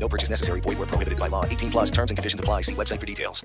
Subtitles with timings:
[0.00, 0.60] No purchase necessary.
[0.60, 1.44] Void where prohibited by law.
[1.44, 2.62] 18 plus terms and conditions apply.
[2.62, 3.44] See website for details.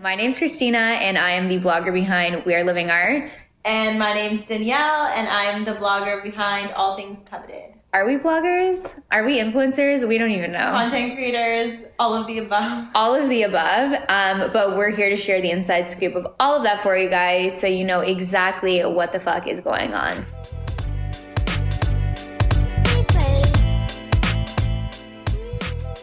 [0.00, 3.24] My name's Kristina, and I am the blogger behind We Are Living Art.
[3.64, 7.77] And my name's Danielle, and I'm the blogger behind All Things Coveted.
[7.94, 9.00] Are we bloggers?
[9.10, 10.06] Are we influencers?
[10.06, 10.66] We don't even know.
[10.66, 12.86] Content creators, all of the above.
[12.94, 13.94] All of the above.
[14.10, 17.08] Um, but we're here to share the inside scoop of all of that for you
[17.08, 20.22] guys so you know exactly what the fuck is going on.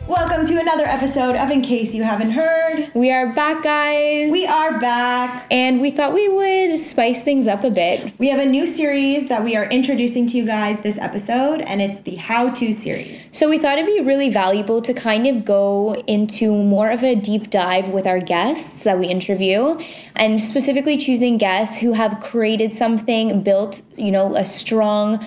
[0.07, 2.91] Welcome to another episode of In Case You Haven't Heard.
[2.93, 4.31] We are back, guys.
[4.31, 5.47] We are back.
[5.49, 8.13] And we thought we would spice things up a bit.
[8.19, 11.81] We have a new series that we are introducing to you guys this episode, and
[11.81, 13.31] it's the How To series.
[13.33, 17.15] So we thought it'd be really valuable to kind of go into more of a
[17.15, 19.79] deep dive with our guests that we interview,
[20.15, 25.25] and specifically choosing guests who have created something, built, you know, a strong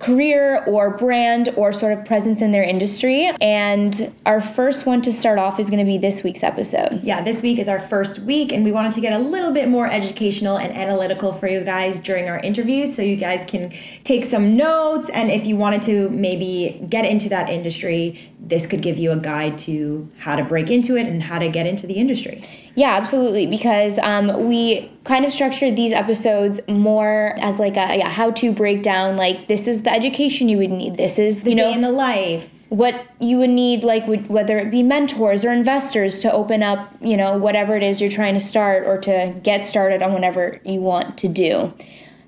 [0.00, 3.30] career or brand or sort of presence in their industry.
[3.40, 7.02] And our first one to start off is going to be this week's episode.
[7.04, 9.68] Yeah, this week is our first week, and we wanted to get a little bit
[9.68, 14.24] more educational and analytical for you guys during our interviews so you guys can take
[14.24, 15.10] some notes.
[15.10, 19.16] And if you wanted to maybe get into that industry, this could give you a
[19.16, 22.42] guide to how to break into it and how to get into the industry.
[22.74, 23.46] Yeah, absolutely.
[23.46, 28.52] Because um, we kind of structured these episodes more as like a yeah, how to
[28.52, 30.96] break down like this is the education you would need.
[30.96, 32.48] This is The you day know in the life.
[32.68, 36.94] what you would need like would, whether it be mentors or investors to open up
[37.00, 40.60] you know whatever it is you're trying to start or to get started on whatever
[40.64, 41.74] you want to do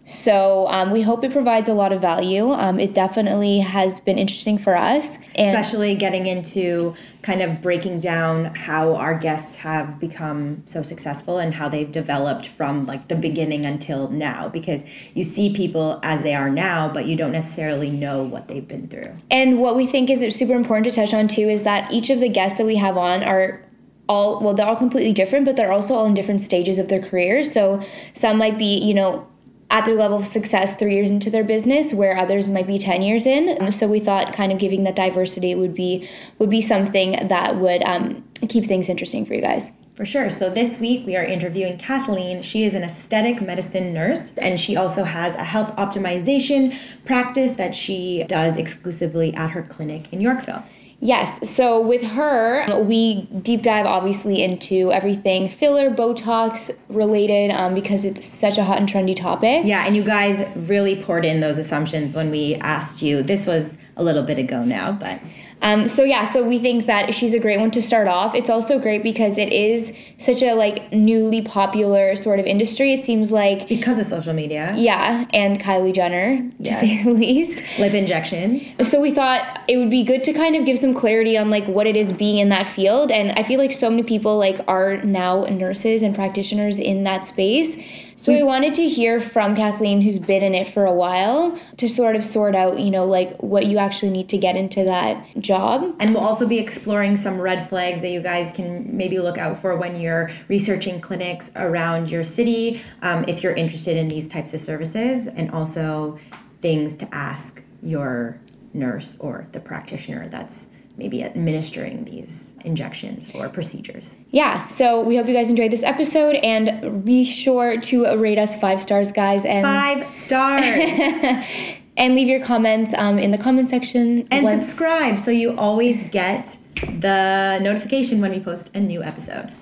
[0.04, 2.50] so um, we hope it provides a lot of value.
[2.50, 8.00] Um, it definitely has been interesting for us and especially getting into kind of breaking
[8.00, 13.14] down how our guests have become so successful and how they've developed from like the
[13.14, 14.48] beginning until now.
[14.48, 18.66] Because you see people as they are now but you don't necessarily know what they've
[18.66, 19.14] been through.
[19.30, 22.18] And what we think is super important to touch on too is that each of
[22.18, 23.64] the guests that we have on are
[24.08, 27.00] all well, they're all completely different, but they're also all in different stages of their
[27.00, 27.52] careers.
[27.52, 27.80] So
[28.14, 29.28] some might be, you know,
[29.72, 33.02] at their level of success three years into their business, where others might be ten
[33.02, 33.72] years in.
[33.72, 37.82] So we thought kind of giving that diversity would be would be something that would
[37.82, 39.72] um, keep things interesting for you guys.
[39.94, 40.30] For sure.
[40.30, 42.42] So this week we are interviewing Kathleen.
[42.42, 47.74] She is an aesthetic medicine nurse and she also has a health optimization practice that
[47.74, 50.64] she does exclusively at her clinic in Yorkville.
[51.04, 51.50] Yes.
[51.50, 58.24] So with her, we deep dive obviously into everything filler, Botox related, um, because it's
[58.24, 59.62] such a hot and trendy topic.
[59.64, 63.24] Yeah, and you guys really poured in those assumptions when we asked you.
[63.24, 65.20] This was a little bit ago now, but
[65.62, 68.34] Um, so yeah, so we think that she's a great one to start off.
[68.34, 72.92] It's also great because it is such a like newly popular sort of industry.
[72.92, 77.62] It seems like because of social media, yeah, and Kylie Jenner to say the least.
[77.78, 78.88] lip injections.
[78.88, 81.64] So we thought it would be good to kind of give some clarity on like
[81.66, 83.12] what it is being in that field.
[83.12, 87.24] And I feel like so many people like are now nurses and practitioners in that
[87.24, 87.76] space.
[88.22, 91.88] So we wanted to hear from Kathleen, who's been in it for a while, to
[91.88, 95.26] sort of sort out, you know, like what you actually need to get into that
[95.38, 95.96] job.
[95.98, 99.56] And we'll also be exploring some red flags that you guys can maybe look out
[99.56, 104.54] for when you're researching clinics around your city, um, if you're interested in these types
[104.54, 106.16] of services, and also
[106.60, 108.38] things to ask your
[108.72, 114.18] nurse or the practitioner that's maybe administering these injections or procedures.
[114.30, 118.58] Yeah, so we hope you guys enjoyed this episode and be sure to rate us
[118.60, 120.64] five stars, guys, and Five stars!
[121.96, 124.26] and leave your comments um, in the comment section.
[124.30, 129.52] and once- subscribe so you always get the notification when we post a new episode.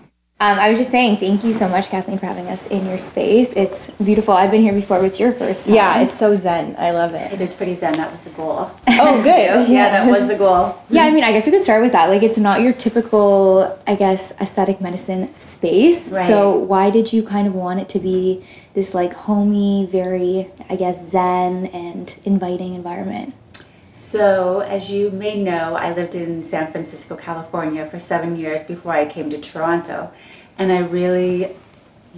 [0.43, 2.97] Um, I was just saying, thank you so much, Kathleen, for having us in your
[2.97, 3.53] space.
[3.53, 4.33] It's beautiful.
[4.33, 5.75] I've been here before, but it's your first time.
[5.75, 6.77] Yeah, it's so zen.
[6.79, 7.31] I love it.
[7.31, 7.93] It is pretty zen.
[7.93, 8.71] That was the goal.
[9.03, 9.69] Oh, good.
[9.69, 10.79] yeah, that was the goal.
[10.89, 12.09] Yeah, I mean, I guess we could start with that.
[12.09, 16.11] Like, it's not your typical, I guess, aesthetic medicine space.
[16.13, 16.27] Right.
[16.27, 18.43] So, why did you kind of want it to be
[18.73, 23.35] this, like, homey, very, I guess, zen and inviting environment?
[23.91, 28.93] So, as you may know, I lived in San Francisco, California for seven years before
[28.93, 30.11] I came to Toronto.
[30.61, 31.57] And I really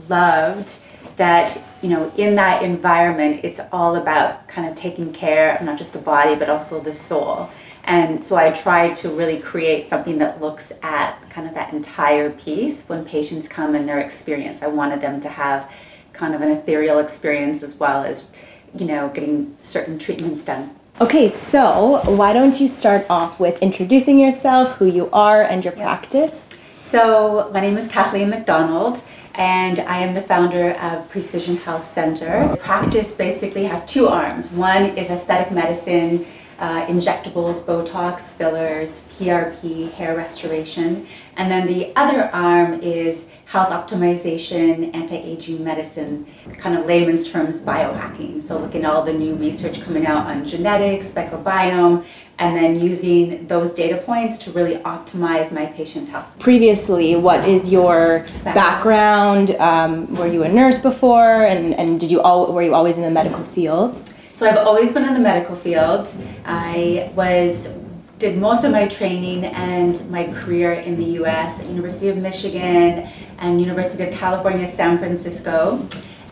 [0.08, 0.80] loved
[1.16, 5.76] that you know in that environment it's all about kind of taking care of not
[5.76, 7.48] just the body but also the soul.
[7.84, 12.30] And so i try to really create something that looks at kind of that entire
[12.30, 14.60] piece when patients come in their experience.
[14.60, 15.72] I wanted them to have
[16.12, 18.32] kind of an ethereal experience as well as
[18.74, 20.74] you know getting certain treatments done.
[21.00, 25.72] Okay, so why don't you start off with introducing yourself, who you are, and your
[25.72, 26.50] practice?
[26.92, 29.02] So, my name is Kathleen McDonald,
[29.34, 32.54] and I am the founder of Precision Health Centre.
[32.60, 36.26] Practice basically has two arms one is aesthetic medicine.
[36.58, 41.06] Uh, injectables, Botox, fillers, PRP, hair restoration.
[41.36, 46.24] And then the other arm is health optimization, anti-aging medicine,
[46.58, 48.42] kind of layman's terms biohacking.
[48.42, 52.04] So looking at all the new research coming out on genetics, microbiome,
[52.42, 56.26] and then using those data points to really optimize my patient's health.
[56.40, 59.52] Previously, what is your background?
[59.52, 63.04] Um, were you a nurse before, and, and did you all were you always in
[63.04, 63.96] the medical field?
[64.34, 66.12] So I've always been in the medical field.
[66.44, 67.78] I was
[68.18, 71.60] did most of my training and my career in the U.S.
[71.60, 75.78] at University of Michigan and University of California, San Francisco.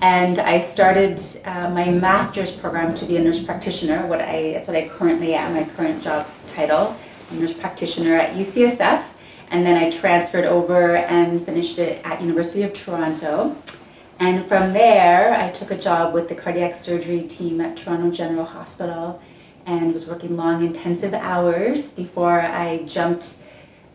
[0.02, 4.06] And I started uh, my master's program to be a nurse practitioner.
[4.06, 5.52] What I that's what I currently am.
[5.52, 6.96] My current job title,
[7.32, 9.04] nurse practitioner at UCSF.
[9.50, 13.56] And then I transferred over and finished it at University of Toronto.
[14.20, 18.44] And from there, I took a job with the cardiac surgery team at Toronto General
[18.44, 19.20] Hospital
[19.66, 23.38] and was working long, intensive hours before I jumped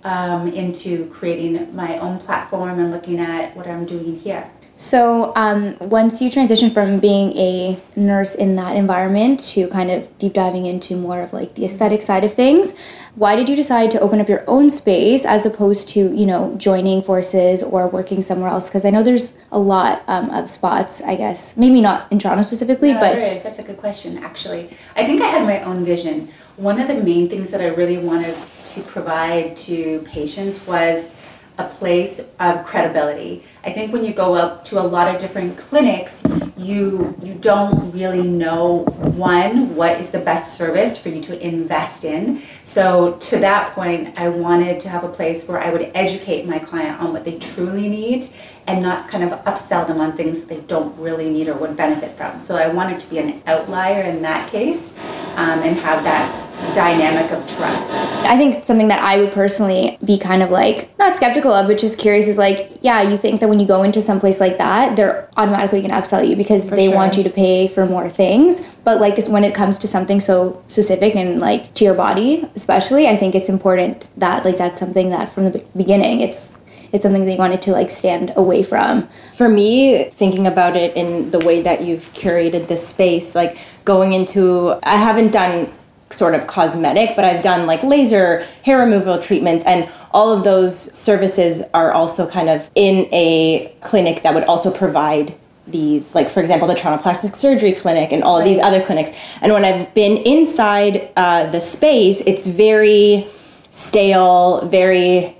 [0.04, 4.50] um, into creating my own platform and looking at what I'm doing here.
[4.77, 10.18] So, um, once you transition from being a nurse in that environment to kind of
[10.19, 12.75] deep diving into more of like the aesthetic side of things,
[13.16, 16.56] why did you decide to open up your own space as opposed to, you know,
[16.57, 18.68] joining forces or working somewhere else?
[18.68, 22.44] Because I know there's a lot um, of spots, I guess, maybe not in Toronto
[22.44, 23.44] specifically, No, but there is.
[23.44, 24.69] That's a good question, actually.
[24.98, 26.27] I think I had my own vision.
[26.57, 28.36] One of the main things that I really wanted
[28.66, 31.15] to provide to patients was
[31.57, 33.44] a place of credibility.
[33.63, 36.24] I think when you go up to a lot of different clinics,
[36.57, 38.86] you you don't really know
[39.16, 42.42] one what is the best service for you to invest in.
[42.63, 46.60] So to that point, I wanted to have a place where I would educate my
[46.60, 48.28] client on what they truly need
[48.68, 51.78] and not kind of upsell them on things that they don't really need or would
[51.78, 52.40] benefit from.
[52.40, 54.94] So I wanted to be an outlier in that case
[55.36, 57.94] um, and have that dynamic of trust.
[58.26, 61.78] I think something that I would personally be kind of like not skeptical of, but
[61.78, 64.58] just curious is like, yeah, you think that when you go into some place like
[64.58, 66.96] that, they're automatically going to upsell you because they sure.
[66.96, 68.62] want you to pay for more things.
[68.84, 73.08] But like when it comes to something so specific and like to your body, especially,
[73.08, 76.65] I think it's important that like that's something that from the beginning it's
[76.96, 79.08] it's something they wanted to like stand away from.
[79.34, 84.14] For me, thinking about it in the way that you've curated this space, like going
[84.14, 85.70] into, I haven't done
[86.10, 90.74] sort of cosmetic, but I've done like laser hair removal treatments, and all of those
[90.96, 95.36] services are also kind of in a clinic that would also provide
[95.68, 99.36] these like for example the Toronto Plastic Surgery Clinic and all of these other clinics
[99.42, 103.26] and when I've been inside uh, the space it's very
[103.72, 105.36] stale very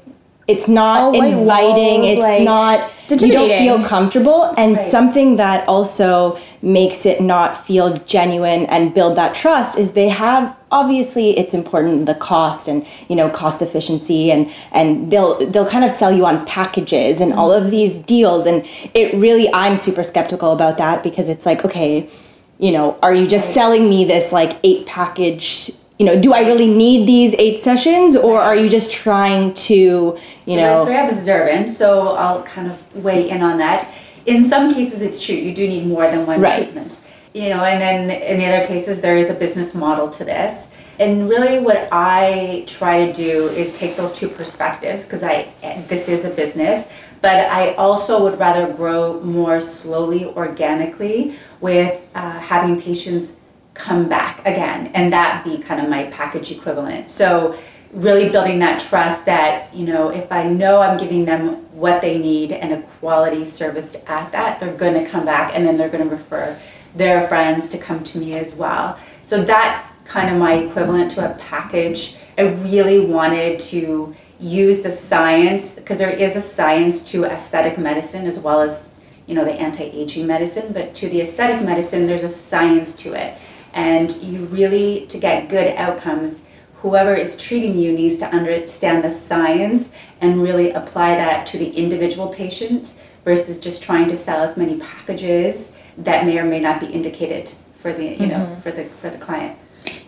[0.48, 4.54] it's not Oh, inviting walls, it's like, not you don't feel comfortable.
[4.58, 10.10] And something that also makes it not feel genuine and build that trust is they
[10.10, 15.70] have obviously it's important the cost and you know cost efficiency and and they'll they'll
[15.70, 18.46] kind of sell you on packages and all of these deals.
[18.46, 22.10] And it really I'm super skeptical about that because it's like okay
[22.58, 26.42] you know are you just selling me this like eight package you know do I
[26.42, 30.86] really need these eight sessions or are you just trying to you So know that's
[30.86, 33.88] very observant, so I'll kind of weigh in on that.
[34.26, 36.64] In some cases, it's true, you do need more than one Right.
[36.64, 37.00] treatment.
[37.34, 40.68] You know, and then in the other cases, there is a business model to this.
[41.00, 45.48] And really, what I try to do is take those two perspectives because I
[45.90, 46.88] this is a business,
[47.22, 53.36] but I also would rather grow more slowly, organically, with uh, having patients
[53.76, 57.10] come back again, and that be kind of my package equivalent.
[57.10, 57.56] So
[57.92, 62.18] really building that trust that you know if i know i'm giving them what they
[62.18, 65.88] need and a quality service at that they're going to come back and then they're
[65.90, 66.60] going to refer
[66.96, 68.98] their friends to come to me as well.
[69.22, 72.16] So that's kind of my equivalent to a package.
[72.38, 78.26] I really wanted to use the science because there is a science to aesthetic medicine
[78.26, 78.82] as well as
[79.28, 83.38] you know the anti-aging medicine but to the aesthetic medicine there's a science to it
[83.76, 86.42] and you really to get good outcomes
[86.76, 89.92] whoever is treating you needs to understand the science
[90.22, 94.80] and really apply that to the individual patient versus just trying to sell as many
[94.80, 98.62] packages that may or may not be indicated for the you know Mm-hmm.
[98.62, 99.58] for the for the client.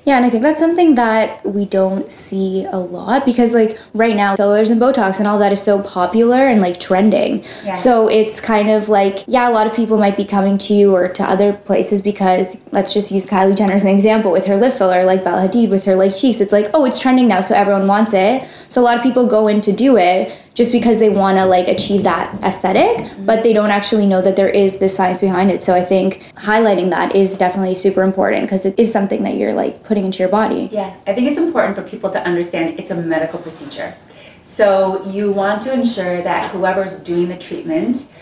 [0.07, 4.15] Yeah, and I think that's something that we don't see a lot because, like, right
[4.15, 7.43] now, fillers and Botox and all that is so popular and like trending.
[7.65, 7.75] Yeah.
[7.75, 10.95] So it's kind of like, yeah, a lot of people might be coming to you
[10.95, 14.55] or to other places because let's just use Kylie Jenner as an example with her
[14.55, 16.39] lip filler, like Bella Hadid with her like cheeks.
[16.39, 18.47] It's like, oh, it's trending now, so everyone wants it.
[18.69, 21.45] So a lot of people go in to do it just because they want to
[21.45, 25.51] like achieve that esthetic but they don't actually know that there is this science behind
[25.51, 29.35] it so i think highlighting that is definitely super important because it is something that
[29.35, 32.79] you're like putting into your body Yeah, I think it's important for people to understand
[32.79, 33.95] it's a medical procedure.
[34.41, 38.13] So you want to ensure that whoever's doing the treatment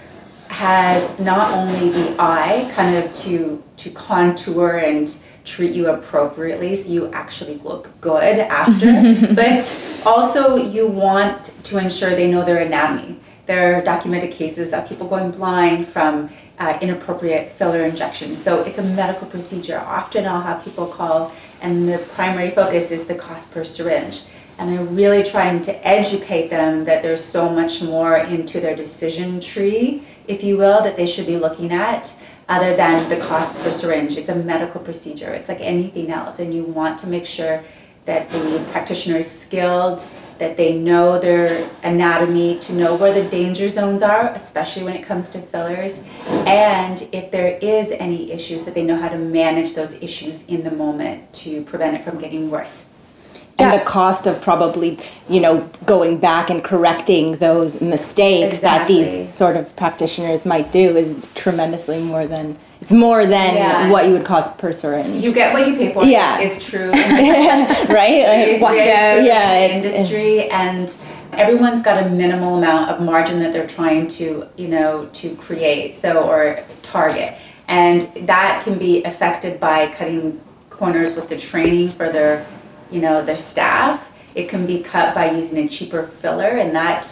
[0.48, 5.08] has not only the eye kind of to to contour and
[5.46, 8.92] treat you appropriately so you actually look good after.
[9.36, 13.18] But also you want to ensure they know their anatomy.
[13.46, 18.80] There are documented cases of people going blind from uh, inappropriate filler injections so it's
[18.80, 19.80] a medical procedure.
[19.80, 24.24] Often i'll have people call and the primary focus is the cost per syringe.
[24.58, 29.42] And I'm really trying to educate them that there's so much more into their decision
[29.42, 32.16] tree, if you will, that they should be looking at
[32.48, 34.18] other than the cost per syringe.
[34.18, 37.64] It's a medical procedure, it's like anything else, and you want to make sure
[38.06, 40.06] that the practitioner is skilled,
[40.38, 45.04] that they know their anatomy, to know where the danger zones are, especially when it
[45.04, 46.04] comes to fillers,
[46.46, 50.64] and if there is any issues, that they know how to manage those issues in
[50.64, 52.88] the moment to prevent it from getting worse.
[53.58, 53.78] And Yeah.
[53.78, 54.98] the cost of probably
[55.30, 60.98] you know going back and correcting those mistakes that these sort of practitioners might do
[60.98, 63.90] is tremendously more than it's more than Yeah.
[63.90, 66.04] what you would cost per syringe You get what you pay for.
[66.04, 66.40] Yeah.
[66.40, 66.92] is true.
[66.92, 67.88] right
[68.28, 69.24] Like, It's Watch out.
[69.24, 70.94] Yeah, the it's- industry, and
[71.34, 75.94] everyone's got a minimal amount of margin that they're trying to, you know, to create.
[75.96, 77.34] So or target,
[77.68, 82.46] and that can be affected by cutting corners with the training for their,
[82.96, 84.14] you know, the staff.
[84.36, 87.06] It can be cut by using a cheaper filler, and that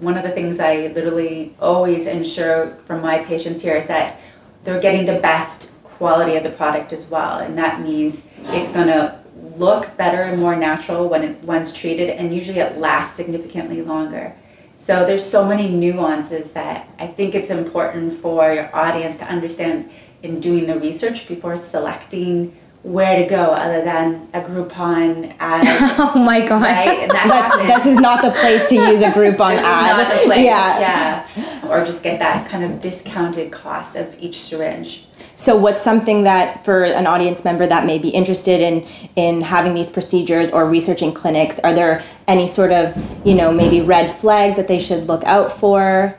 [0.00, 4.18] one of the things I literally always ensure from my patients here is that
[4.64, 9.18] they're getting the best quality of the product as well, and that means it's gonna
[9.56, 14.34] look better and more natural when it once treated, and usually it lasts significantly longer.
[14.76, 19.90] So there's so many nuances that I think it's important for your audience to understand
[20.22, 25.64] in doing the research before selecting where to go, other than a Groupon ad,
[25.98, 27.08] oh my god right?
[27.08, 27.84] That that's happens.
[27.84, 30.44] this is not the place to use a Groupon ad not the place.
[30.44, 35.04] yeah yeah, or just get that kind of discounted cost of each syringe.
[35.36, 39.74] So what's something that for an audience member that may be interested in in having
[39.74, 42.96] these procedures or researching clinics, are there any sort of,
[43.26, 46.16] you know, maybe red flags that they should look out for?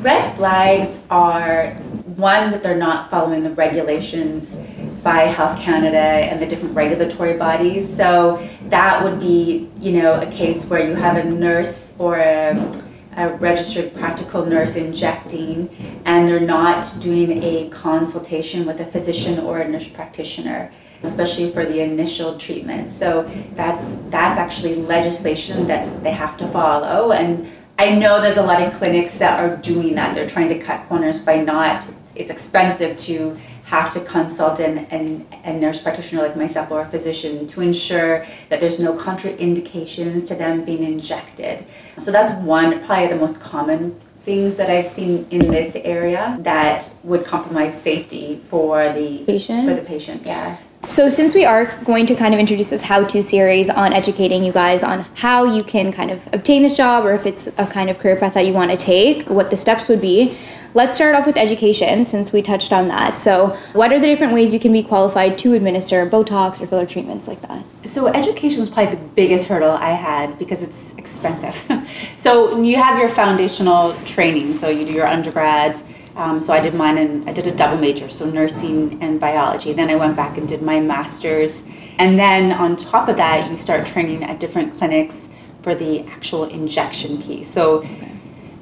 [0.00, 1.76] Red flags are
[2.18, 4.56] one that they're not following the regulations
[5.04, 7.88] by Health Canada and the different regulatory bodies.
[7.96, 12.72] So that would be, you know, a case where you have a nurse or a,
[13.16, 15.70] a registered practical nurse injecting
[16.04, 20.70] and they're not doing a consultation with a physician or a nurse practitioner
[21.04, 22.90] especially for the initial treatment.
[22.90, 23.22] So
[23.54, 27.48] that's that's actually legislation that they have to follow and
[27.78, 30.12] I know there's a lot of clinics that are doing that.
[30.12, 35.26] They're trying to cut corners by not it's expensive to have to consult an, an,
[35.44, 40.34] a nurse practitioner like myself or a physician to ensure that there's no contraindications to
[40.34, 41.64] them being injected.
[41.98, 46.92] So that's one, probably the most common things that I've seen in this area that
[47.04, 49.68] would compromise safety for the Patient?
[49.68, 50.58] For the patient, yeah.
[50.88, 54.42] So, since we are going to kind of introduce this how to series on educating
[54.42, 57.66] you guys on how you can kind of obtain this job or if it's a
[57.66, 60.38] kind of career path that you want to take, what the steps would be,
[60.72, 63.18] let's start off with education since we touched on that.
[63.18, 66.86] So, what are the different ways you can be qualified to administer Botox or filler
[66.86, 67.66] treatments like that?
[67.84, 71.54] So education was probably the biggest hurdle I had because it's expensive.
[72.16, 74.54] so you have your foundational training.
[74.54, 75.78] So you do your undergrad.
[76.18, 79.72] Um, so I did mine and I did a double major, so nursing and biology.
[79.72, 81.64] Then I went back and did my master's.
[81.96, 85.28] And then on top of that, you start training at different clinics
[85.62, 87.48] for the actual injection piece.
[87.48, 87.86] So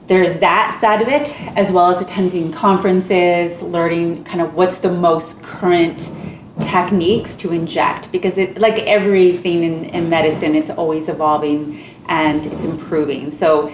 [0.06, 4.92] there's that side of it, as well as attending conferences, learning kind of what's the
[4.92, 6.12] most current
[6.60, 12.64] techniques to inject because it like everything in, in medicine it's always evolving and it's
[12.64, 13.68] improving so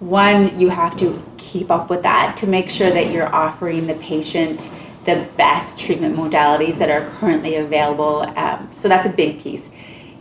[0.00, 1.22] one you have to
[1.54, 4.70] keep up with that to make sure that you're offering the patient
[5.04, 9.70] the best treatment modalities that are currently available um, so that's a big piece.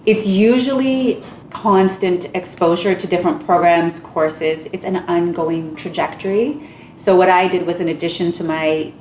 [0.06, 4.68] It's usually constant exposure to different programs courses.
[4.74, 6.60] It's an ongoing trajectory.
[6.98, 8.92] So what I did was in addition to my,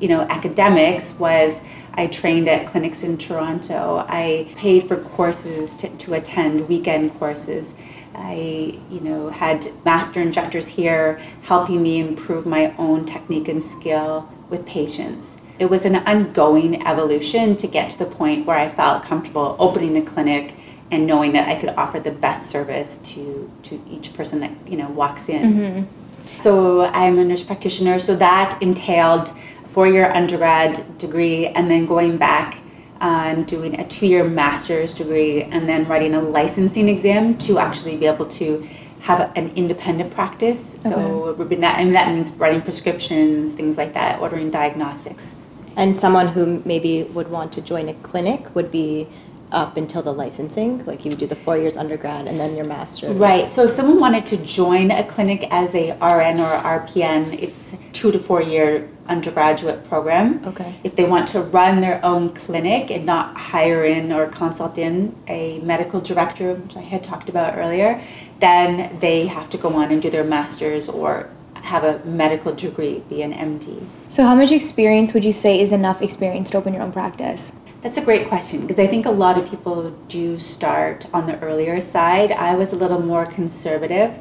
[0.00, 1.60] you know, academics was
[1.98, 4.06] I trained at clinics in Toronto.
[4.08, 7.74] I paid for courses to, to attend weekend courses.
[8.14, 14.28] I, you know, had master injectors here helping me improve my own technique and skill
[14.48, 15.38] with patients.
[15.58, 19.96] It was an ongoing evolution to get to the point where I felt comfortable opening
[19.96, 20.54] a clinic
[20.92, 24.76] and knowing that I could offer the best service to to each person that you
[24.76, 25.52] know walks in.
[25.52, 26.38] Mm-hmm.
[26.38, 27.98] So I'm a nurse practitioner.
[27.98, 29.32] So that entailed
[29.78, 32.60] four-year undergrad degree and then going back
[33.00, 38.04] and doing a two-year master's degree and then writing a licensing exam to actually be
[38.04, 38.68] able to
[39.02, 40.74] have an independent practice.
[40.80, 40.88] Okay.
[40.88, 45.36] So and that means writing prescriptions, things like that, ordering diagnostics.
[45.76, 49.06] And someone who maybe would want to join a clinic would be
[49.52, 52.66] up until the licensing like you would do the four years undergrad and then your
[52.66, 53.16] master's.
[53.16, 56.50] Right so if someone wanted to join a clinic as a rn or
[56.80, 60.44] rpn it's two to four year undergraduate program.
[60.46, 60.74] Okay.
[60.84, 65.16] If they want to run their own clinic and not hire in or consult in
[65.26, 68.00] a medical director which i had talked about earlier
[68.40, 73.02] then they have to go on and do their master's or have a medical degree
[73.08, 76.72] be an md so how much experience would you say is enough experience to open
[76.72, 80.38] your own practice that's a great question because I think a lot of people do
[80.38, 82.32] start on the earlier side.
[82.32, 84.18] I was a little more conservative.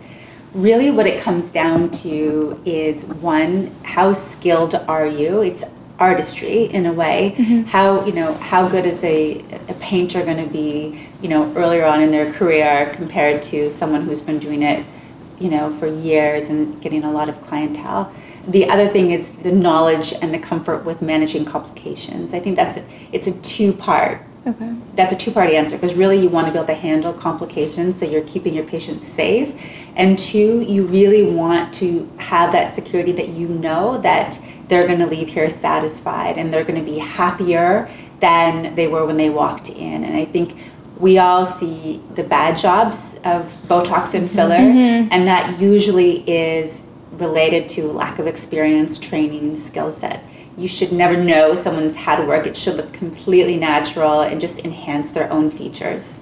[0.53, 5.41] Really, what it comes down to is one, how skilled are you?
[5.41, 5.63] It's
[5.99, 7.35] artistry in a way.
[7.37, 7.63] Mm-hmm.
[7.63, 11.07] How you know how good is a a painter going to be?
[11.21, 14.85] You know, earlier on in their career compared to someone who's been doing it,
[15.39, 18.13] you know, for years and getting a lot of clientele
[18.47, 22.33] the other thing is the knowledge and the comfort with managing complications.
[22.33, 24.21] I think that's a, it's a two part.
[24.45, 24.73] Okay.
[24.95, 27.99] That's a two part answer because really you want to be able to handle complications
[27.99, 29.61] so you're keeping your patients safe,
[29.95, 34.39] and two, you really want to have that security that you know that
[34.69, 37.89] they're going to leave here satisfied and they're going to be happier
[38.19, 40.03] than they were when they walked in.
[40.03, 45.11] And I think we all see the bad jobs of Botox and filler, mm-hmm.
[45.11, 46.83] and that usually is
[47.19, 50.23] related to lack of experience, training, skill set.
[50.55, 52.47] You should never know someone's had work.
[52.47, 56.15] It should look completely natural and just enhance their own features.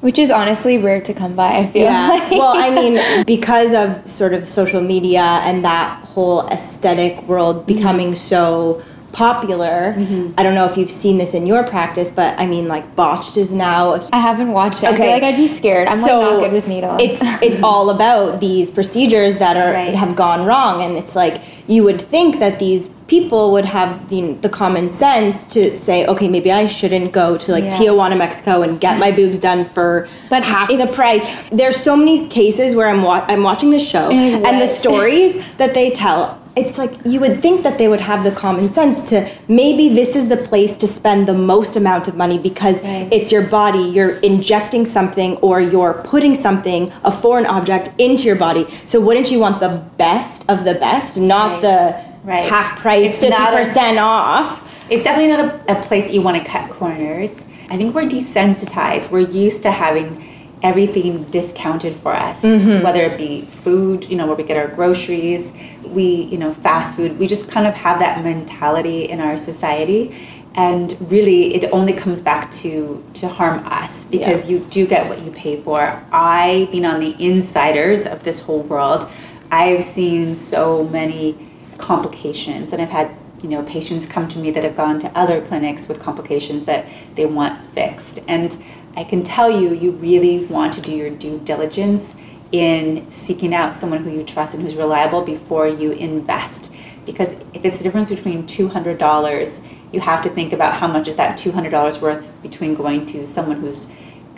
[0.00, 1.84] Which is honestly rare to come by, I feel.
[1.84, 2.08] Yeah.
[2.08, 2.30] Like.
[2.30, 8.08] well, I mean, because of sort of social media and that whole aesthetic world becoming
[8.08, 8.16] mm-hmm.
[8.16, 8.82] so
[9.12, 9.94] popular.
[9.96, 10.34] Mm-hmm.
[10.38, 13.36] I don't know if you've seen this in your practice, but I mean, like botched
[13.36, 14.06] is now.
[14.12, 14.86] I haven't watched it.
[14.86, 14.94] Okay.
[14.94, 15.88] I feel like I'd be scared.
[15.88, 17.00] I'm so like not good with needles.
[17.02, 19.94] It's it's all about these procedures that are right.
[19.94, 24.34] have gone wrong, and it's like you would think that these people would have the,
[24.34, 27.70] the common sense to say, okay, maybe I shouldn't go to like yeah.
[27.70, 31.24] Tijuana, Mexico, and get my boobs done for but half if, the price.
[31.50, 35.74] There's so many cases where I'm wa- I'm watching the show, and the stories that
[35.74, 39.30] they tell it's like you would think that they would have the common sense to
[39.48, 43.08] maybe this is the place to spend the most amount of money because right.
[43.12, 48.36] it's your body you're injecting something or you're putting something a foreign object into your
[48.36, 51.62] body so wouldn't you want the best of the best not right.
[51.62, 52.48] the right.
[52.48, 56.36] half price it's 50% a, off it's definitely not a, a place that you want
[56.36, 60.26] to cut corners i think we're desensitized we're used to having
[60.62, 62.84] everything discounted for us, mm-hmm.
[62.84, 65.52] whether it be food, you know, where we get our groceries,
[65.92, 67.18] we, you know, fast food.
[67.18, 70.14] We just kind of have that mentality in our society.
[70.54, 74.58] And really, it only comes back to to harm us because yeah.
[74.58, 76.02] you do get what you pay for.
[76.12, 79.08] I, being on the insiders of this whole world,
[79.52, 81.36] I've seen so many
[81.78, 85.40] complications, and I've had you know patients come to me that have gone to other
[85.40, 88.62] clinics with complications that they want fixed and
[88.96, 92.16] I can tell you, you really want to do your due diligence
[92.52, 96.72] in seeking out someone who you trust and who's reliable before you invest.
[97.06, 101.16] Because if it's the difference between $200, you have to think about how much is
[101.16, 103.88] that $200 worth between going to someone who's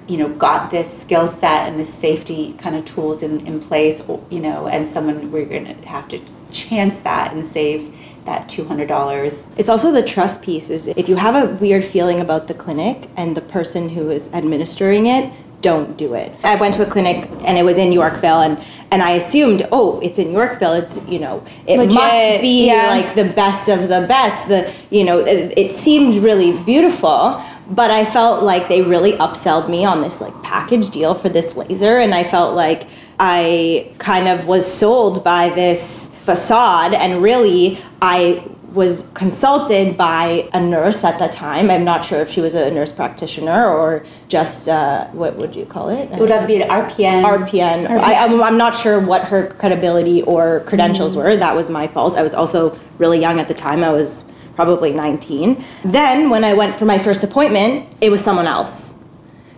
[0.08, 4.02] you know got this skill set and this safety kind of tools in, in place
[4.30, 6.20] you know and someone we're going to have to
[6.50, 7.94] chance that and save
[8.24, 9.52] that $200.
[9.56, 13.08] It's also the trust piece is if you have a weird feeling about the clinic
[13.16, 16.32] and the person who is administering it, don't do it.
[16.44, 20.00] I went to a clinic and it was in Yorkville and and I assumed, oh,
[20.00, 20.74] it's in Yorkville.
[20.74, 22.88] It's you know, it Legit, must be yeah.
[22.90, 24.48] like the best of the best.
[24.48, 29.70] The you know, it, it seemed really beautiful, but I felt like they really upselled
[29.70, 32.86] me on this like package deal for this laser and I felt like
[33.18, 38.44] I kind of was sold by this facade and really I
[38.74, 41.70] was consulted by a nurse at that time.
[41.70, 45.66] I'm not sure if she was a nurse practitioner or just uh, what would you
[45.66, 46.10] call it?
[46.10, 47.24] It would have to be an RPN.
[47.24, 47.86] RPN.
[47.88, 51.36] I, I'm, I'm not sure what her credibility or credentials were.
[51.36, 52.16] That was my fault.
[52.16, 53.84] I was also really young at the time.
[53.84, 55.64] I was probably 19.
[55.84, 59.01] Then, when I went for my first appointment, it was someone else.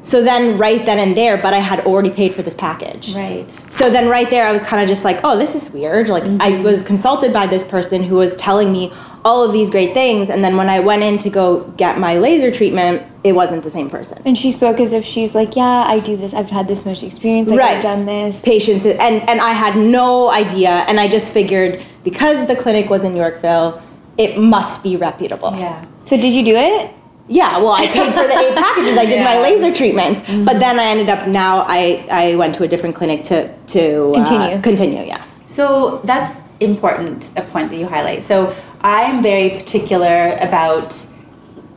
[0.05, 3.15] So then, right then and there, but I had already paid for this package.
[3.15, 3.51] Right.
[3.71, 6.09] So then, right there, I was kind of just like, oh, this is weird.
[6.09, 6.63] Like, I mm-hmm.
[6.63, 8.93] was consulted by this person who was telling me
[9.25, 10.29] all of these great things.
[10.29, 13.71] And then, when I went in to go get my laser treatment, it wasn't the
[13.71, 14.21] same person.
[14.27, 16.35] And she spoke as if she's like, yeah, I do this.
[16.35, 17.49] I've had this much experience.
[17.49, 17.77] Like, Right.
[17.79, 18.43] I've done this.
[18.43, 20.69] Patients, and, and I had no idea.
[20.69, 23.83] And I just figured because the clinic was in Yorkville,
[24.19, 25.53] it must be reputable.
[25.57, 25.85] Yeah.
[26.03, 26.91] So did you do it?
[27.27, 28.99] Yeah, well, I paid for the eight packages.
[28.99, 32.65] I did my laser treatments, but then I ended up now I I went to
[32.65, 34.61] a different clinic to to uh, Continue.
[34.61, 35.03] continue.
[35.05, 35.25] Yeah.
[35.47, 38.25] So that's important, a point that you highlight.
[38.25, 41.07] So I'm very particular about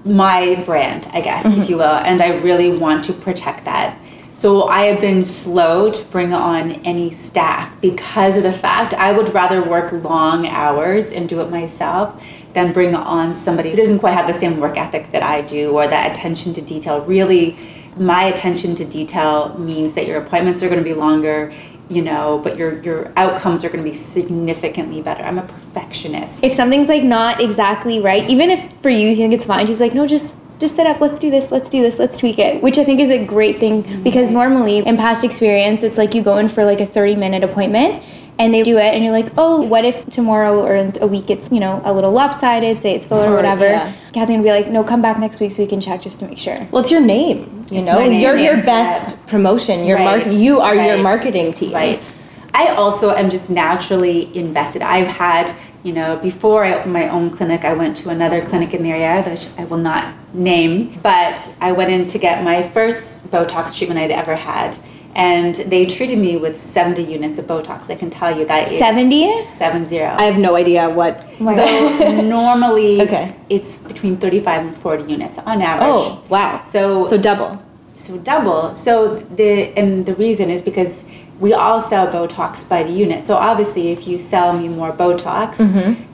[0.03, 3.97] my brand, I guess, if you will, and I really want to protect that.
[4.35, 9.11] So I have been slow to bring on any staff because of the fact I
[9.11, 12.21] would rather work long hours and do it myself
[12.57, 15.77] than bring on somebody who doesn't quite have the same work ethic that I do
[15.77, 17.01] or that attention to detail.
[17.01, 17.55] Really,
[17.95, 21.53] my attention to detail means that your appointments are going to be longer,
[21.87, 25.21] you know, but your your outcomes are going to be significantly better.
[25.21, 26.43] I'm a perfectionist.
[26.43, 29.79] If something's like not exactly right, even if for you you think it's fine, she's
[29.79, 30.99] like, no, just just set up.
[30.99, 31.51] Let's do this.
[31.51, 31.99] Let's do this.
[31.99, 32.63] Let's tweak it.
[32.63, 36.23] Which I think is a great thing because normally in past experience, it's like you
[36.23, 38.01] go in for like a thirty minute appointment.
[38.39, 41.31] And they do it, and you're like, oh, what if tomorrow or in a week
[41.31, 43.65] it's, you know, a little lopsided, say it's filler or Or- whatever.
[43.65, 43.93] yeah.
[44.13, 46.27] Kathleen would be like, no, come back next week so we can check just to
[46.27, 46.55] make sure.
[46.71, 47.65] Well, it's your name.
[47.71, 48.65] You know, my it's name, your your yeah.
[48.65, 49.85] best promotion.
[49.85, 50.33] Your Right, mark.
[50.35, 51.73] You are your marketing team.
[51.73, 52.13] Right.
[52.53, 54.81] I also am just naturally invested.
[54.83, 55.51] I've had,
[55.83, 58.91] you know, before I opened my own clinic, I went to another clinic in the
[58.91, 63.75] area that I will not name, but I went in to get my first Botox
[63.77, 64.77] treatment I'd ever had.
[65.17, 67.89] And they treated me with 70 units of Botox.
[67.89, 69.45] I can tell you that 70?
[69.57, 70.13] seven zero.
[70.15, 71.21] I have no idea what.
[71.39, 73.35] so normally Okay.
[73.49, 75.89] it's between 35 and 40 units on average.
[75.89, 76.59] Oh wow.
[76.59, 77.61] So So double.
[77.95, 78.75] so double.
[78.75, 81.03] So the and the reason is because
[81.39, 83.23] we all sell Botox by the unit.
[83.23, 85.57] So obviously, if you sell me more Botox,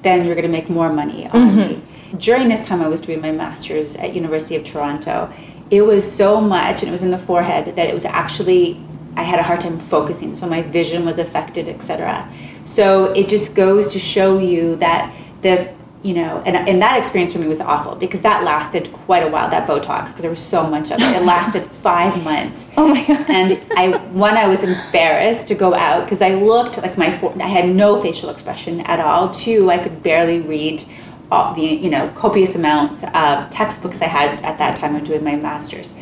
[0.01, 1.81] then you're going to make more money on me.
[2.17, 5.31] During this time, I was doing my master's at University of Toronto.
[5.71, 8.79] It was so much, and it was in the forehead that it was actually
[9.15, 10.35] I had a hard time focusing.
[10.35, 12.27] So my vision was affected, etc.
[12.65, 15.73] So it just goes to show you that the
[16.03, 19.29] you know, and, and that experience for me was awful because that lasted quite a
[19.29, 19.49] while.
[19.49, 21.21] That Botox because there was so much of it.
[21.21, 22.69] It lasted five months.
[22.75, 23.29] Oh my god.
[23.29, 27.47] And I one I was embarrassed to go out because I looked like my I
[27.47, 29.31] had no facial expression at all.
[29.31, 30.83] Two, I could barely read
[31.31, 35.23] all the you know copious amounts of textbooks I had at that time of doing
[35.23, 35.93] my masters.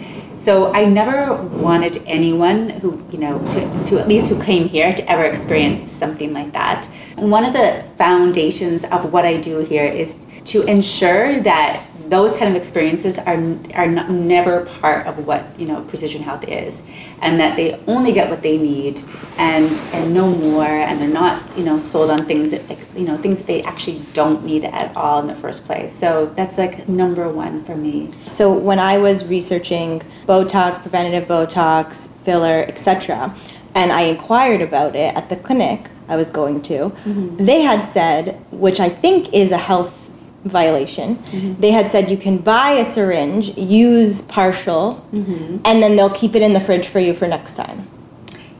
[0.41, 4.91] So I never wanted anyone who you know to, to at least who came here
[4.91, 6.89] to ever experience something like that.
[7.15, 12.35] And one of the foundations of what I do here is to ensure that those
[12.35, 13.41] kind of experiences are
[13.73, 16.83] are not, never part of what you know precision health is,
[17.21, 19.01] and that they only get what they need
[19.37, 23.05] and and no more, and they're not you know sold on things that like you
[23.05, 25.93] know things that they actually don't need at all in the first place.
[25.93, 28.11] So that's like number one for me.
[28.27, 33.33] So when I was researching Botox, preventative Botox, filler, etc.,
[33.73, 37.45] and I inquired about it at the clinic I was going to, mm-hmm.
[37.45, 40.00] they had said, which I think is a health
[40.43, 41.17] violation,
[41.59, 45.57] they had said you can buy a syringe, use partial, mm-hmm.
[45.65, 47.87] and then they'll keep it in the fridge for you for next time.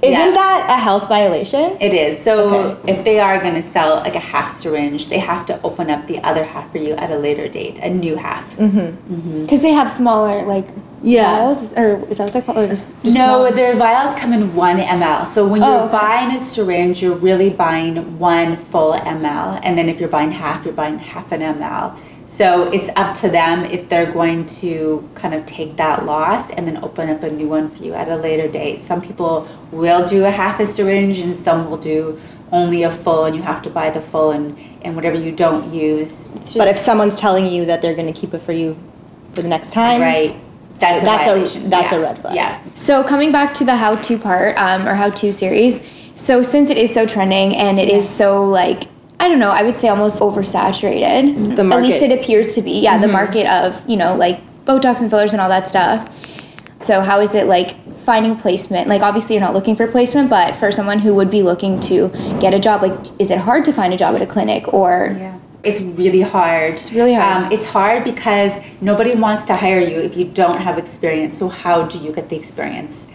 [0.02, 0.32] Isn't Yeah.
[0.32, 1.78] that a health violation?
[1.80, 2.18] It is.
[2.20, 2.92] So Okay.
[2.94, 6.08] if they are going to sell like a half syringe, they have to open up
[6.08, 8.58] the other half for you at a later date, a new half.
[8.58, 8.80] Mm-hmm.
[8.80, 9.42] Mm-hmm.
[9.44, 10.68] Because they have smaller, like,
[11.04, 11.36] Yeah.
[11.38, 11.74] vials?
[11.78, 12.70] Or is that what they're called?
[12.70, 13.52] Just, just No, smaller?
[13.52, 15.26] the vials come in one ml.
[15.26, 15.98] So when Oh, you're okay.
[15.98, 20.64] buying a syringe, you're really buying one full ml, and then if you're buying half,
[20.66, 21.94] you're buying half an ml.
[22.34, 26.66] So it's up to them if they're going to kind of take that loss and
[26.66, 28.80] then open up a new one for you at a later date.
[28.80, 32.20] Some people will do a half a syringe, and some will do
[32.52, 35.74] only a full, and you have to buy the full, and and whatever you don't
[35.74, 38.76] use, It's But if someone's telling you that they're going to keep it for you
[39.34, 40.36] for the next time, right?
[40.80, 41.70] That's a That's a- violation.
[41.70, 42.36] that's a red flag.
[42.36, 42.60] Yeah.
[42.74, 45.84] So coming back to the how-to part um, or how-to series,
[46.16, 48.88] so since it is so trending and it is so like
[49.22, 51.56] I don't know, I would say almost oversaturated.
[51.56, 52.80] The At least it appears to be.
[52.80, 56.18] Yeah, the market of you know like Botox and fillers and all that stuff.
[56.80, 58.88] So how is it like finding placement?
[58.88, 62.10] Like obviously you're not looking for placement, but for someone who would be looking to
[62.42, 65.16] get a job, like is it hard to find a job at a clinic or
[65.20, 65.38] Yeah.
[65.64, 66.74] It's really hard.
[66.74, 67.46] It's really hard.
[67.46, 71.38] Um, it's hard because nobody wants to hire you if you don't have experience.
[71.38, 73.06] So how do you get the experience?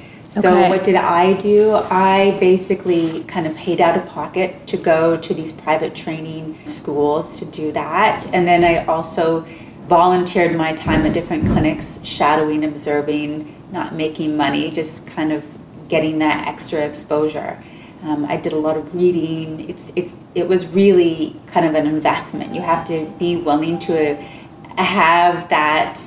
[0.40, 0.68] So Okay.
[0.68, 1.74] what did I do?
[1.90, 7.38] I basically kind of paid out of pocket to go to these private training schools
[7.38, 9.46] to do that, and then I also
[9.88, 15.42] volunteered my time at different clinics, shadowing, observing, not making money, just kind of
[15.88, 17.58] getting that extra exposure.
[18.04, 19.70] Um, I did a lot of reading.
[19.70, 22.54] It's it's it was really kind of an investment.
[22.54, 24.16] You have to be willing to
[24.76, 25.98] have that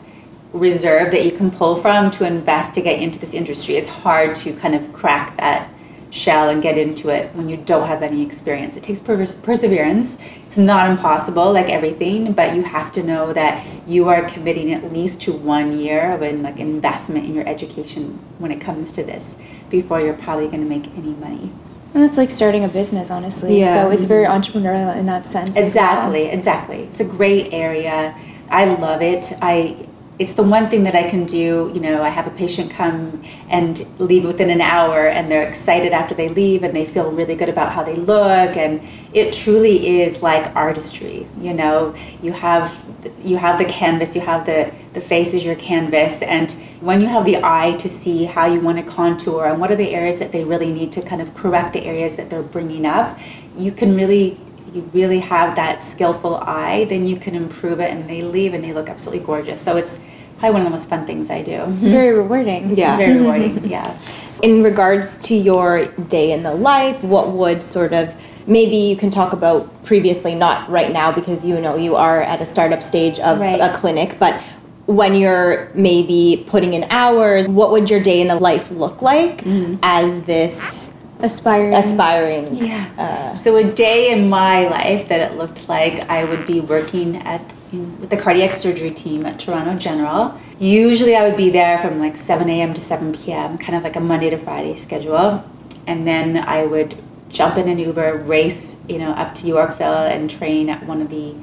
[0.53, 3.75] reserve that you can pull from to invest to get into this industry.
[3.75, 5.69] It's hard to kind of crack that
[6.11, 8.75] shell and get into it when you don't have any experience.
[8.75, 10.17] It takes pers- perseverance.
[10.47, 14.91] It's not impossible, like everything, but you have to know that you are committing at
[14.91, 19.03] least to one year of an like investment in your education when it comes to
[19.03, 21.51] this before you're probably going to make any money.
[21.93, 23.59] And it's like starting a business, honestly.
[23.59, 23.83] Yeah.
[23.83, 25.49] So it's very entrepreneurial in that sense.
[25.51, 25.65] as well.
[25.65, 26.83] Exactly, exactly.
[26.83, 28.15] It's a great area.
[28.49, 29.31] I love it.
[29.41, 29.87] I
[30.19, 31.71] it's the one thing that I can do.
[31.73, 35.93] You know, I have a patient come and leave within an hour, and they're excited
[35.93, 38.81] after they leave, and they feel really good about how they look, and
[39.13, 41.25] it truly is like artistry.
[41.39, 42.77] You know, you have
[43.23, 46.51] you have the canvas, you have the the face is your canvas, and
[46.81, 49.75] when you have the eye to see how you want to contour and what are
[49.75, 52.85] the areas that they really need to kind of correct the areas that they're bringing
[52.85, 53.17] up,
[53.55, 54.37] you can really
[54.73, 58.63] you really have that skillful eye, then you can improve it and they leave and
[58.63, 59.61] they look absolutely gorgeous.
[59.61, 59.99] So it's
[60.39, 61.65] probably one of the most fun things I do.
[61.67, 62.71] Very rewarding.
[62.75, 62.97] Yeah.
[62.97, 63.67] Very rewarding.
[63.67, 63.97] Yeah.
[64.41, 68.15] in regards to your day in the life what would sort of
[68.47, 72.39] maybe you can talk about previously not right now because you know you are at
[72.39, 73.59] a startup stage of Right.
[73.59, 74.41] a clinic but
[74.85, 79.43] when you're maybe putting in hours what would your day in the life look like
[79.43, 79.75] mm-hmm.
[79.83, 81.73] as this Aspiring.
[81.73, 82.85] aspiring Yeah.
[82.97, 87.17] Uh, so a day in my life that it looked like I would be working
[87.17, 90.39] at in, with the cardiac surgery team at Toronto General.
[90.59, 92.73] Usually I would be there from like 7 a.m.
[92.73, 95.43] to 7 p.m., kind of like a Monday to Friday schedule.
[95.87, 96.95] And then I would
[97.29, 101.09] jump in an Uber, race, you know, up to Yorkville and train at one of
[101.09, 101.35] the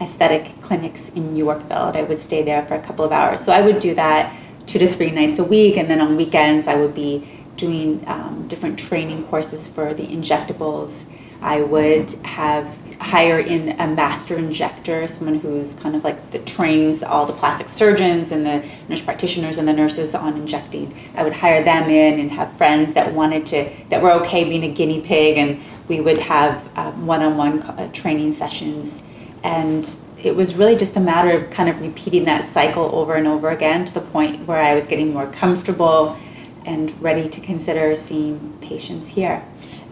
[0.00, 1.88] aesthetic clinics in Yorkville.
[1.88, 3.42] And I would stay there for a couple of hours.
[3.42, 4.34] So I would do that
[4.66, 5.76] two to three nights a week.
[5.76, 11.06] And then on weekends, I would be doing um, different training courses for the injectables.
[11.40, 17.02] I would have hire in a master injector, someone who's kind of like that trains
[17.02, 20.94] all the plastic surgeons and the nurse practitioners and the nurses on injecting.
[21.14, 24.64] I would hire them in and have friends that wanted to that were okay being
[24.64, 29.02] a guinea pig, and we would have um, one-on-one uh, training sessions.
[29.44, 29.88] And
[30.22, 33.50] it was really just a matter of kind of repeating that cycle over and over
[33.50, 36.16] again to the point where I was getting more comfortable
[36.64, 39.44] and ready to consider seeing patients here.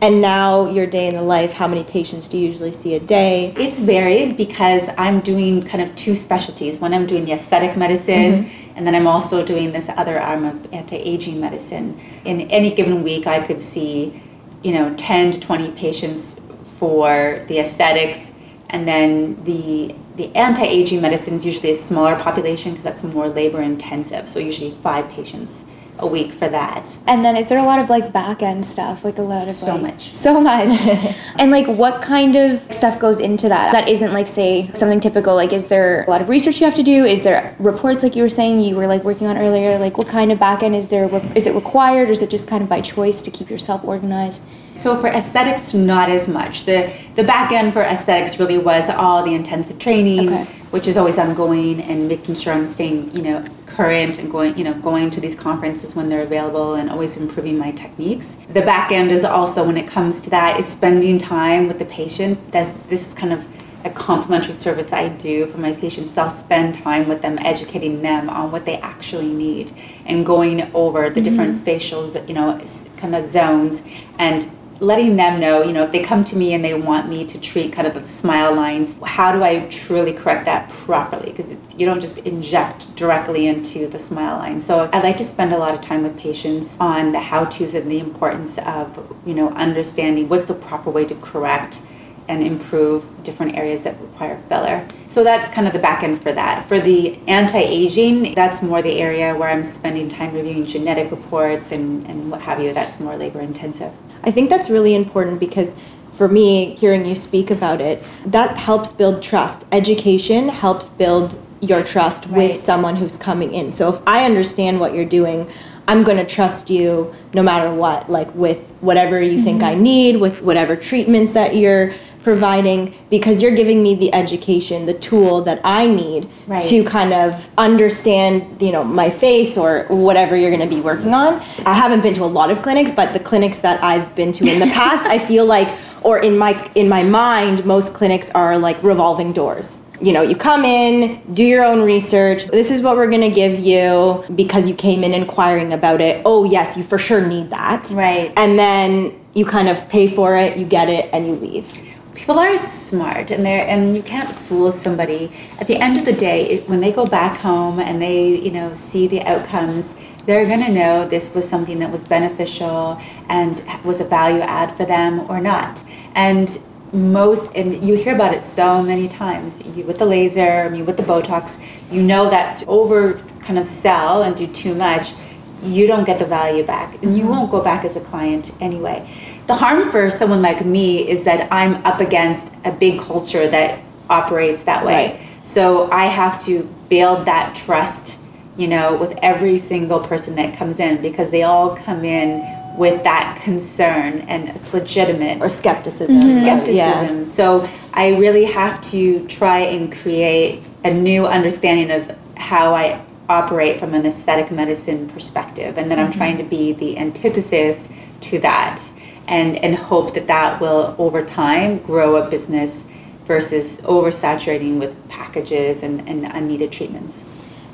[0.04, 3.00] And now your day in the life how many patients do you usually see a
[3.00, 6.78] day It's varied because I'm doing kind of two specialties.
[6.78, 8.76] One, I'm doing the aesthetic medicine, mm-hmm.
[8.76, 11.98] and then I'm also doing this other arm of anti-aging medicine.
[12.26, 14.20] In any given week, I could see,
[14.62, 16.38] you know, 10 to 20 patients
[16.78, 18.32] for the aesthetics,
[18.68, 23.62] and then the the anti-aging medicine is usually a smaller population because that's more labor
[23.62, 24.28] intensive.
[24.28, 25.64] So usually five patients
[25.98, 26.98] a week for that.
[27.06, 29.04] And then is there a lot of like back end stuff?
[29.04, 30.12] Like a lot of So like- much.
[30.14, 30.68] So much.
[31.38, 33.72] and like what kind of stuff goes into that?
[33.72, 35.34] That isn't like say something typical.
[35.34, 37.04] Like is there a lot of research you have to do?
[37.04, 39.78] Is there reports like you were saying you were like working on earlier?
[39.78, 42.48] Like what kind of back end is there is it required or is it just
[42.48, 44.42] kind of by choice to keep yourself organized?
[44.74, 46.64] So for aesthetics, not as much.
[46.64, 50.44] The the back end for aesthetics really was all the intensive training, Okay.
[50.70, 54.64] which is always ongoing, and making sure I'm staying, you know, current and going, you
[54.64, 58.36] know, going to these conferences when they're available, and always improving my techniques.
[58.52, 61.84] The back end is also when it comes to that is spending time with the
[61.84, 62.52] patient.
[62.52, 63.46] That this is kind of
[63.84, 66.16] a complimentary service I do for my patients.
[66.16, 69.70] I'll spend time with them, educating them on what they actually need,
[70.06, 71.22] and going over the mm-hmm.
[71.22, 72.58] different facials, you know,
[72.96, 73.82] kind of zones,
[74.18, 74.48] and
[74.80, 77.40] letting them know, you know, if they come to me and they want me to
[77.40, 81.30] treat kind of the smile lines, how do I truly correct that properly?
[81.30, 84.60] Because you don't just inject directly into the smile line.
[84.60, 87.90] So I like to spend a lot of time with patients on the how-tos and
[87.90, 91.86] the importance of, you know, understanding what's the proper way to correct
[92.26, 94.86] and improve different areas that require filler.
[95.08, 96.66] So that's kind of the back end for that.
[96.66, 102.06] For the anti-aging, that's more the area where I'm spending time reviewing genetic reports and,
[102.06, 102.72] and what have you.
[102.72, 103.92] That's more labor intensive.
[104.24, 105.78] I think that's really important because
[106.14, 109.66] for me, hearing you speak about it, that helps build trust.
[109.72, 112.50] Education helps build your trust Right.
[112.50, 113.72] with someone who's coming in.
[113.72, 115.46] So if I understand what you're doing,
[115.86, 119.72] I'm going to trust you no matter what, like with whatever you think mm-hmm.
[119.72, 121.92] I need, with whatever treatments that you're
[122.24, 126.64] providing because you're giving me the education, the tool that I need Right.
[126.64, 131.14] to kind of understand, you know, my face or whatever you're going to be working
[131.14, 131.40] on.
[131.64, 134.46] I haven't been to a lot of clinics, but the clinics that I've been to
[134.46, 135.68] in the past, I feel like
[136.02, 139.80] or in my in my mind, most clinics are like revolving doors.
[140.00, 142.46] You know, you come in, do your own research.
[142.46, 146.20] This is what we're going to give you because you came in inquiring about it.
[146.26, 147.90] Oh, yes, you for sure need that.
[147.94, 148.32] Right.
[148.36, 151.66] And then you kind of pay for it, you get it, and you leave.
[152.14, 155.32] People are smart and they're and you can't fool somebody.
[155.60, 158.50] At the end of the day it, when they go back home and they you
[158.50, 159.94] know see the outcomes
[160.26, 162.98] they're going to know this was something that was beneficial
[163.28, 165.84] and was a value add for them or not.
[166.14, 166.58] And
[166.92, 170.96] most and you hear about it so many times you with the laser you with
[170.96, 175.14] the botox you know that's over kind of sell and do too much.
[175.62, 179.08] You don't get the value back and you won't go back as a client anyway
[179.46, 183.80] the harm for someone like me is that i'm up against a big culture that
[184.10, 185.46] operates that way Right.
[185.46, 188.20] so i have to build that trust
[188.56, 192.42] you know with every single person that comes in because they all come in
[192.76, 196.16] with that concern and it's legitimate Or skepticism.
[196.16, 196.40] Mm-hmm.
[196.42, 197.26] skepticism.
[197.26, 203.78] So I really have to try and create a new understanding of how I operate
[203.78, 206.18] from an aesthetic medicine perspective, and then I'm mm-hmm.
[206.18, 207.88] trying to be the antithesis
[208.22, 208.82] to that,
[209.26, 212.86] and and hope that that will over time grow a business
[213.24, 217.24] versus oversaturating with packages and, and unneeded treatments.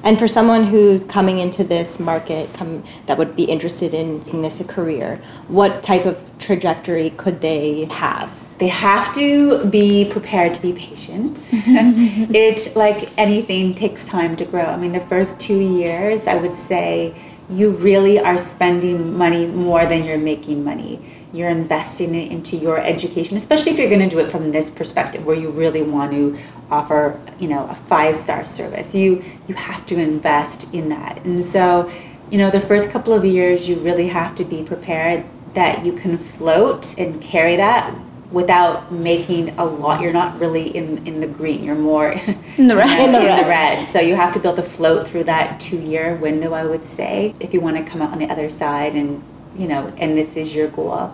[0.03, 4.43] And for someone who's coming into this market, come that would be interested in making
[4.43, 8.41] this a career, what type of trajectory could they have?
[8.61, 11.49] they have to be prepared to be patient.
[11.53, 14.65] it, like anything, takes time to grow.
[14.65, 17.15] I mean, the first two years, I would say,
[17.49, 21.01] you really are spending money more than you're making money.
[21.33, 24.69] You're investing it into your education, especially if you're going to do it from this
[24.69, 26.39] perspective, where you really want to
[26.71, 28.95] offer, you know, a five star service.
[28.95, 31.91] You you have to invest in that, and so,
[32.31, 35.93] you know, the first couple of years, you really have to be prepared that you
[35.93, 37.95] can float and carry that
[38.31, 40.01] without making a lot.
[40.01, 41.65] You're not really in, in the green.
[41.65, 42.13] You're more
[42.57, 43.05] in the red.
[43.05, 43.45] In the in red.
[43.45, 43.85] the red.
[43.85, 46.85] So you have to be able to float through that two year window, I would
[46.85, 49.23] say, if you want to come out on the other side and
[49.57, 51.13] you know, and this is your goal.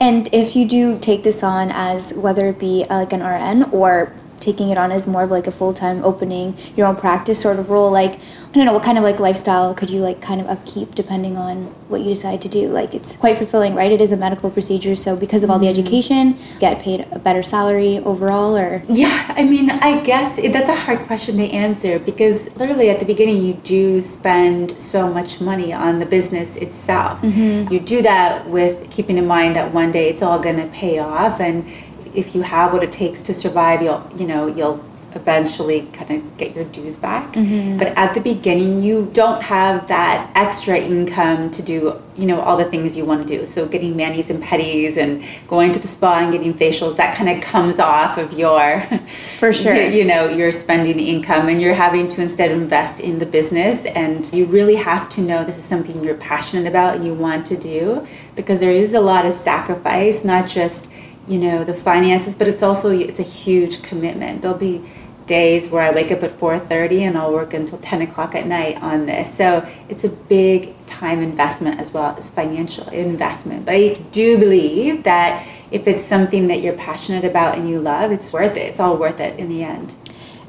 [0.00, 3.70] And if you do take this on as whether it be uh, like an RN
[3.72, 7.40] or taking it on as more of like a full time opening your own practice
[7.40, 8.18] sort of role, like
[8.56, 11.36] I don't know what kind of like lifestyle could you like kind of upkeep depending
[11.36, 12.68] on what you decide to do.
[12.68, 13.92] Like it's quite fulfilling, right?
[13.92, 15.78] It is a medical procedure, so because of all the mm-hmm.
[15.78, 20.68] education, get paid a better salary overall, or Yeah, I mean, I guess it, that's
[20.68, 25.40] a hard question to answer because literally at the beginning you do spend so much
[25.40, 27.20] money on the business itself.
[27.22, 27.72] Mm-hmm.
[27.72, 30.98] You do that with keeping in mind that one day it's all going to pay
[30.98, 31.68] off, and
[32.16, 34.84] if you have what it takes to survive, you'll you know you'll
[35.16, 37.32] eventually kind of get your dues back.
[37.32, 37.78] Mm-hmm.
[37.78, 42.56] But at the beginning, you don't have that extra income to do, you know, all
[42.56, 43.46] the things you want to do.
[43.46, 47.30] So getting manis and pedis and going to the spa and getting facials, that kind
[47.30, 48.80] of comes off of your,
[49.38, 49.74] For sure.
[49.74, 53.86] you, you know, your spending income and you're having to instead invest in the business.
[53.86, 57.46] And you really have to know this is something you're passionate about and you want
[57.46, 60.90] to do because there is a lot of sacrifice, not just
[61.26, 64.42] you know the finances but it's also it's a huge commitment.
[64.42, 64.82] There'll be
[65.26, 68.80] days where i wake up at 4.30 and i'll work until 10 o'clock at night
[68.80, 69.34] on this.
[69.34, 73.64] So it's a big time investment as well as financial investment.
[73.64, 78.12] But i do believe that if it's something that you're passionate about and you love
[78.12, 78.62] it's worth it.
[78.62, 79.96] It's all worth it in the end.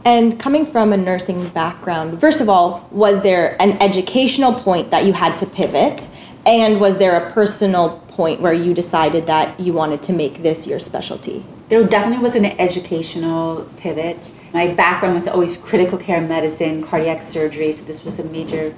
[0.05, 5.03] And coming from a nursing background, first of all, was there an educational point that
[5.03, 6.07] you had to pivot?
[6.47, 10.65] And was there a personal point where you decided that you wanted to make this
[10.65, 11.45] your specialty?
[11.69, 14.31] there definitely was an educational pivot.
[14.53, 18.73] My background was always critical care medicine, cardiac surgery, so this was a major,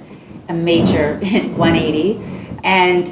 [0.48, 2.20] a major 180.
[2.64, 3.08] And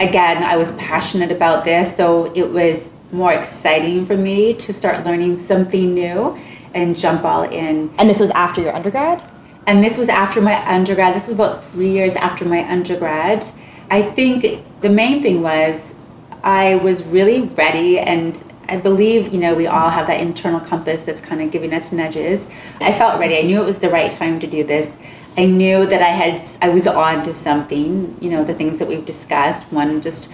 [0.00, 5.04] again, I was passionate about this, so it was more exciting for me to start
[5.04, 6.38] learning something new
[6.74, 7.92] and jump all in.
[7.98, 9.22] And this was after your undergrad?
[9.66, 11.14] And this was after my undergrad.
[11.14, 13.44] This was about three years after my undergrad.
[13.90, 15.94] I think the main thing was
[16.42, 21.04] I was really ready and I believe, you know, we all have that internal compass
[21.04, 22.46] that's kind of giving us nudges.
[22.80, 23.38] I felt ready.
[23.38, 24.98] I knew it was the right time to do this.
[25.38, 28.88] I knew that I had I was on to something, you know, the things that
[28.88, 29.72] we've discussed.
[29.72, 30.30] One just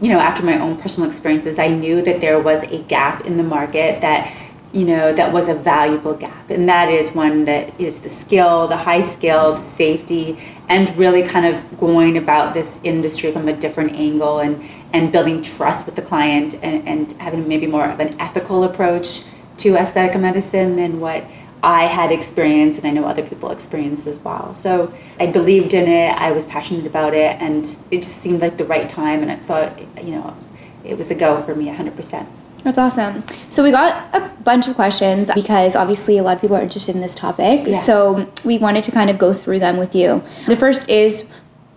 [0.00, 3.38] you know, after my own personal experiences, I knew that there was a gap in
[3.38, 4.34] the market that
[4.72, 8.66] you know that was a valuable gap and that is one that is the skill
[8.66, 10.38] the high skilled safety
[10.68, 14.62] and really kind of going about this industry from a different angle and
[14.92, 19.24] and building trust with the client and, and having maybe more of an ethical approach
[19.58, 21.24] to aesthetic medicine than what
[21.62, 24.54] I had experienced and I know other people experienced as well.
[24.54, 28.56] So I believed in it, I was passionate about it, and it just seemed like
[28.56, 29.22] the right time.
[29.22, 30.36] And so, you know,
[30.84, 32.26] it was a go for me 100%.
[32.66, 33.22] That's awesome.
[33.48, 36.96] So we got a bunch of questions because obviously a lot of people are interested
[36.96, 37.64] in this topic.
[37.64, 37.78] Yeah.
[37.78, 40.20] So we wanted to kind of go through them with you.
[40.48, 41.30] The first is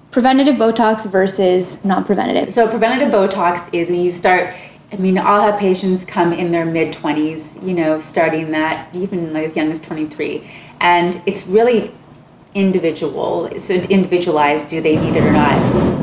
[0.09, 2.51] preventative Botox versus non-preventative.
[2.51, 4.51] So preventative Botox is when you start.
[4.91, 7.59] I mean, I'll have patients come in their mid twenties.
[7.61, 10.49] You know, starting that even like as young as twenty three,
[10.81, 11.91] and it's really
[12.55, 13.47] individual.
[13.59, 14.69] So individualized.
[14.69, 15.98] Do they need it or not?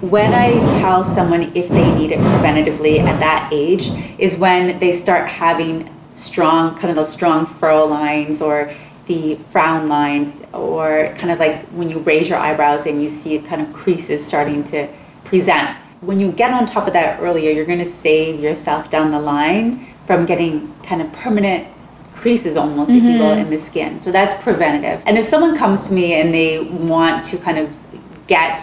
[0.00, 4.92] When I tell someone if they need it preventatively at that age is when they
[4.92, 8.72] start having strong, kind of those strong furrow lines or
[9.06, 13.38] the frown lines, or kind of like when you raise your eyebrows and you see
[13.40, 14.88] kind of creases starting to
[15.24, 15.76] present.
[16.00, 19.20] When you get on top of that earlier, you're going to save yourself down the
[19.20, 21.66] line from getting kind of permanent
[22.12, 23.06] creases almost, mm-hmm.
[23.06, 24.00] if you will, in the skin.
[24.00, 25.02] So that's preventative.
[25.06, 27.76] And if someone comes to me and they want to kind of
[28.26, 28.60] get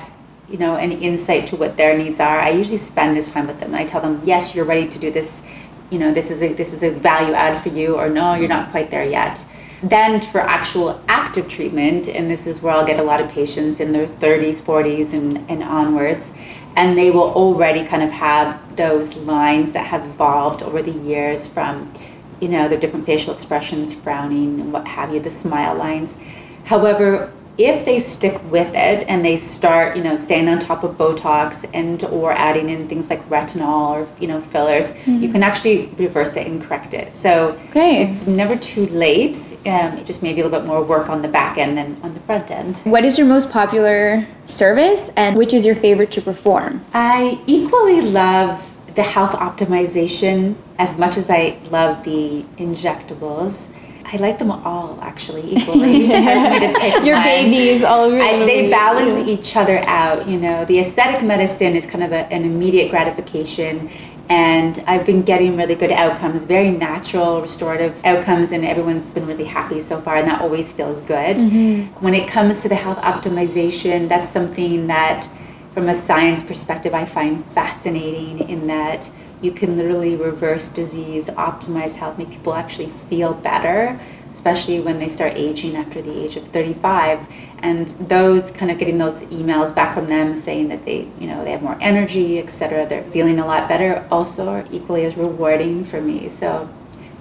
[0.50, 3.60] you know, an insight to what their needs are, I usually spend this time with
[3.60, 3.76] them.
[3.76, 5.41] I tell them, yes, you're ready to do this.
[5.89, 8.50] You know, this is a this is a value add for you, or no, you're
[8.50, 9.45] not quite there yet.
[9.84, 13.80] Then for actual active treatment, and this is where I'll get a lot of patients
[13.80, 16.34] in their 30s, 40s, and, and onwards,
[16.76, 21.48] and they will already kind of have those lines that have evolved over the years
[21.48, 21.93] from,
[22.39, 26.18] you know, the different facial expressions, frowning and what have you, the smile lines.
[26.66, 30.95] However, if they stick with it and they start you know staying on top of
[30.97, 35.22] botox and or adding in things like retinol or you know fillers mm-hmm.
[35.22, 37.16] you can actually reverse it and correct it.
[37.16, 38.03] So okay.
[38.03, 39.58] it's never too late.
[39.66, 42.14] Um, it just maybe a little bit more work on the back end than on
[42.14, 42.78] the front end.
[42.84, 46.82] What is your most popular service and which is your favorite to perform?
[46.93, 48.64] I equally love
[48.95, 53.72] the health optimization as much as i love the injectables
[54.10, 56.05] I like them all actually equally.
[57.05, 60.26] Your babies, all I, they balance each other out.
[60.28, 63.89] You know, the aesthetic medicine is kind of a, an immediate gratification,
[64.30, 69.43] and I've been getting really good outcomes, very natural, restorative outcomes, and everyone's been really
[69.43, 71.38] happy so far, and that always feels good.
[71.38, 72.03] Mm-hmm.
[72.03, 75.28] When it comes to the health optimization, that's something that,
[75.74, 78.47] from a science perspective, I find fascinating.
[78.47, 79.10] In that
[79.42, 85.10] you can literally reverse disease, optimize health, make people actually feel better, especially when they
[85.10, 87.28] start aging after the age of 35.
[87.60, 91.44] And those kind of getting those emails back from them saying that they, you know,
[91.44, 92.86] they have more energy, etc.
[92.86, 94.08] They're feeling a lot better.
[94.12, 96.30] Also, are equally as rewarding for me.
[96.30, 96.70] So,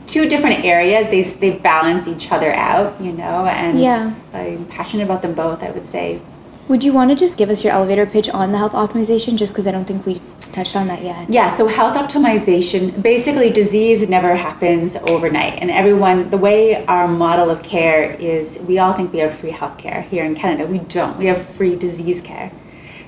[0.06, 1.08] two different areas.
[1.08, 3.46] They they balance each other out, you know.
[3.46, 4.14] And yeah.
[4.32, 5.62] I'm passionate about them both.
[5.62, 6.20] I would say.
[6.68, 9.52] Would you want to just give us your elevator pitch on the health optimization, just
[9.52, 10.20] because I don't think we
[10.56, 11.28] touched on that yet.
[11.28, 15.60] Yeah, so health optimization basically, disease never happens overnight.
[15.60, 19.50] And everyone, the way our model of care is, we all think we have free
[19.50, 20.66] health care here in Canada.
[20.66, 21.16] We don't.
[21.18, 22.50] We have free disease care.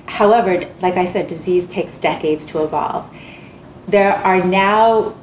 [0.05, 3.09] However, like I said, disease takes decades to evolve.
[3.87, 5.15] There are now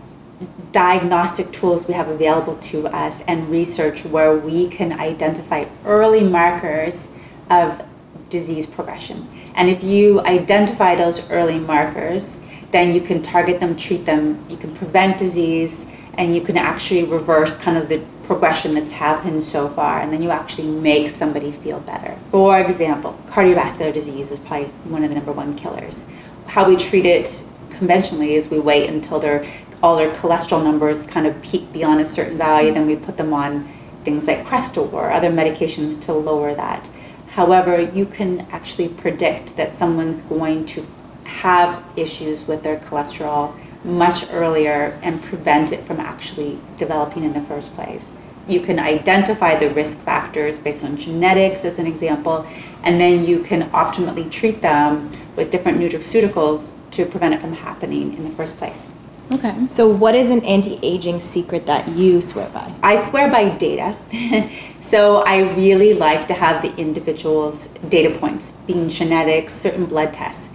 [0.73, 7.09] diagnostic tools we have available to us and research where we can identify early markers
[7.49, 7.83] of
[8.29, 9.29] disease progression.
[9.55, 12.39] And if you identify those early markers,
[12.71, 17.05] then you can target them, treat them, you can prevent disease, and you can actually
[17.05, 21.53] reverse kind of the progression that's happened so far, and then you actually make somebody
[21.53, 22.17] feel better.
[22.31, 26.05] For example, cardiovascular disease is probably one of the number one killers.
[26.47, 29.47] How we treat it conventionally is we wait until their
[29.83, 33.33] all their cholesterol numbers kind of peak beyond a certain value, then we put them
[33.35, 33.69] on
[34.05, 36.89] things like Crestor or other medications to lower that.
[37.37, 40.87] However, you can actually predict that someone's going to
[41.25, 47.43] have issues with their cholesterol much earlier and prevent it from actually developing in the
[47.43, 48.11] first place.
[48.49, 52.47] You can identify the risk factors based on genetics, as an example,
[52.83, 58.17] and then you can optimally treat them with different nutraceuticals to prevent it from happening
[58.17, 58.89] in the first place.
[59.31, 59.67] Okay.
[59.67, 62.73] So, what is an anti aging secret that you swear by?
[62.83, 63.97] I swear by data.
[64.81, 70.49] so, I really like to have the individual's data points, being genetics, certain blood tests,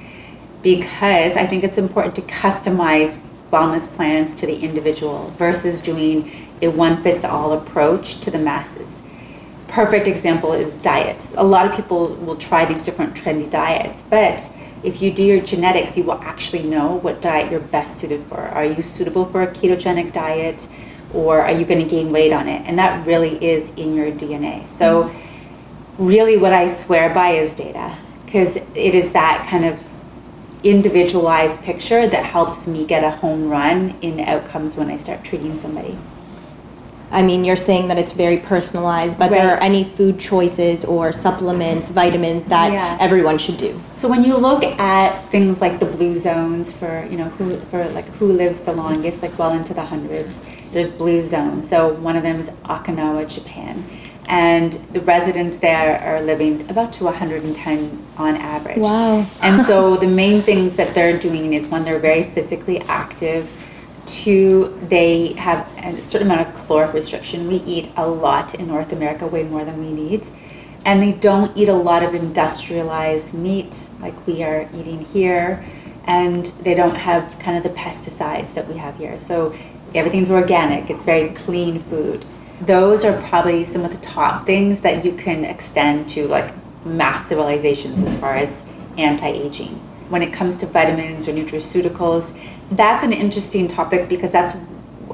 [0.61, 3.19] because I think it's important to customize
[3.51, 9.01] wellness plans to the individual versus doing a one fits all approach to the masses.
[9.67, 11.29] Perfect example is diet.
[11.35, 15.41] A lot of people will try these different trendy diets, but if you do your
[15.41, 18.39] genetics, you will actually know what diet you're best suited for.
[18.39, 20.67] Are you suitable for a ketogenic diet
[21.13, 22.65] or are you going to gain weight on it?
[22.65, 24.67] And that really is in your DNA.
[24.69, 25.11] So,
[25.97, 29.85] really what I swear by is data because it is that kind of
[30.63, 35.57] individualized picture that helps me get a home run in outcomes when I start treating
[35.57, 35.97] somebody.
[37.11, 41.11] I mean, you're saying that it's very personalized, but there are any food choices or
[41.11, 42.97] supplements, vitamins that Yeah.
[43.01, 43.79] everyone should do.
[43.95, 47.83] So when you look at things like the blue zones for you know who for
[47.89, 50.41] like who lives the longest, like well into the hundreds,
[50.71, 51.67] there's blue zones.
[51.67, 53.83] So one of them is Okinawa, Japan,
[54.29, 58.77] and the residents there are living about to 110 on average.
[58.77, 59.25] Wow.
[59.41, 63.49] and so the main things that they're doing is one, they're very physically active.
[64.05, 67.47] Two, they have a certain amount of caloric restriction.
[67.47, 70.27] We eat a lot in North America, way more than we need.
[70.85, 75.63] And they don't eat a lot of industrialized meat like we are eating here.
[76.05, 79.19] And they don't have kind of the pesticides that we have here.
[79.19, 79.53] So
[79.93, 82.25] everything's organic, it's very clean food.
[82.61, 86.53] Those are probably some of the top things that you can extend to like
[86.85, 88.63] mass civilizations as far as
[88.97, 89.79] anti aging.
[90.09, 92.37] When it comes to vitamins or nutraceuticals,
[92.71, 94.55] that's an interesting topic because that's,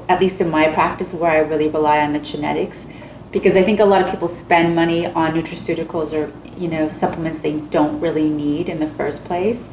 [0.08, 2.86] at least in my practice, where I really rely on the genetics.
[3.32, 7.40] Because I think a lot of people spend money on nutraceuticals or you know supplements
[7.40, 9.68] they don't really need in the first place,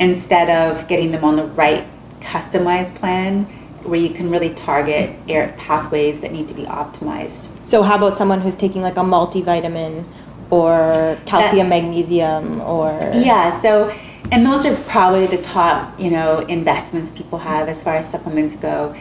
[0.00, 1.84] instead of getting them on the right
[2.20, 3.44] customized plan
[3.84, 7.48] where you can really target air pathways that need to be optimized.
[7.66, 10.04] So, how about someone who's taking like a multivitamin
[10.50, 13.92] or calcium, magnesium, or Yeah, so
[14.30, 18.56] and those are probably the top, you know, investments people have as far as supplements
[18.56, 18.94] go.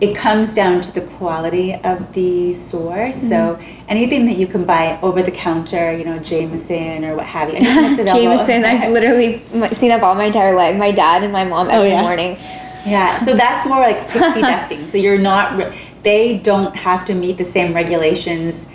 [0.00, 3.16] It comes down to the quality of the source.
[3.16, 3.84] So mm-hmm.
[3.88, 7.56] anything that you can buy over the counter, you know, Jamieson or what have you.
[8.04, 9.38] Jamieson, I've literally
[9.72, 10.76] seen that all my entire life.
[10.76, 12.02] My dad and my mom every oh, yeah.
[12.02, 12.36] morning.
[12.84, 14.88] Yeah, so that's more like pixie dusting.
[14.88, 18.68] So you're not, re- they don't have to meet the same regulations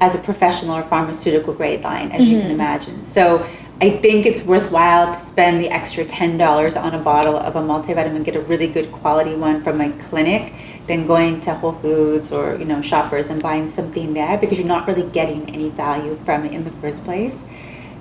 [0.00, 2.60] as a professional or pharmaceutical grade line, as you can mm-hmm.
[2.60, 3.02] imagine.
[3.02, 3.44] So
[3.78, 8.24] I think it's worthwhile to spend the extra $10 on a bottle of a multivitamin,
[8.24, 10.54] get a really good quality one from a clinic,
[10.86, 14.66] than going to Whole Foods or, you know, shoppers and buying something there because you're
[14.66, 17.44] not really getting any value from it in the first place.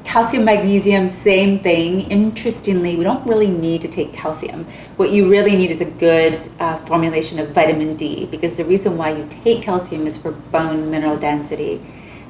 [0.05, 2.09] Calcium, magnesium, same thing.
[2.09, 4.63] Interestingly, we don't really need to take calcium.
[4.95, 8.95] What you really need is a good uh, formulation of vitamin D because the reason
[8.95, 11.81] why you take calcium is for bone mineral density.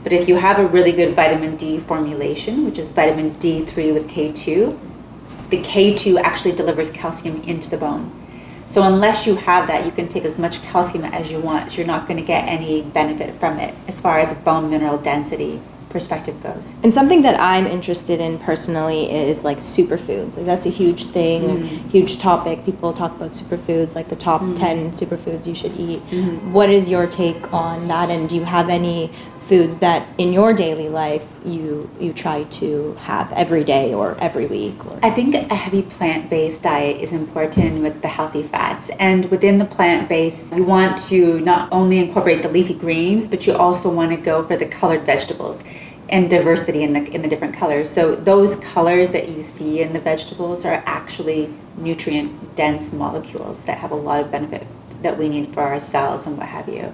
[0.06, 4.08] But if you have a really good vitamin D formulation, which is vitamin D3 with
[4.08, 4.78] K2,
[5.50, 8.12] the K2 actually delivers calcium into the bone.
[8.68, 11.76] So unless you have that, you can take as much calcium as you want.
[11.76, 15.60] You're not going to get any benefit from it as far as bone mineral density
[15.90, 16.76] perspective goes.
[16.84, 20.36] And something that I'm interested in personally is like superfoods.
[20.36, 21.90] Like that's a huge thing, Mm.
[21.90, 22.66] huge topic.
[22.66, 24.56] People talk about superfoods, like the top Mm.
[24.56, 26.02] 10 superfoods you should eat.
[26.12, 26.52] Mm-hmm.
[26.52, 29.10] What is your take on that and do you have any
[29.48, 34.48] foods that in your daily life you you try to have every day or every
[34.48, 38.90] week or I think a heavy plant based diet is important with the healthy fats.
[39.00, 43.46] And within the plant based, you want to not only incorporate the leafy greens, but
[43.46, 45.64] you also want to go for the colored vegetables
[46.10, 47.90] and diversity in the, in the different colors.
[47.90, 53.78] So those colors that you see in the vegetables are actually nutrient dense molecules that
[53.80, 54.66] have a lot of benefit
[55.02, 56.92] that we need for our cells and what have you.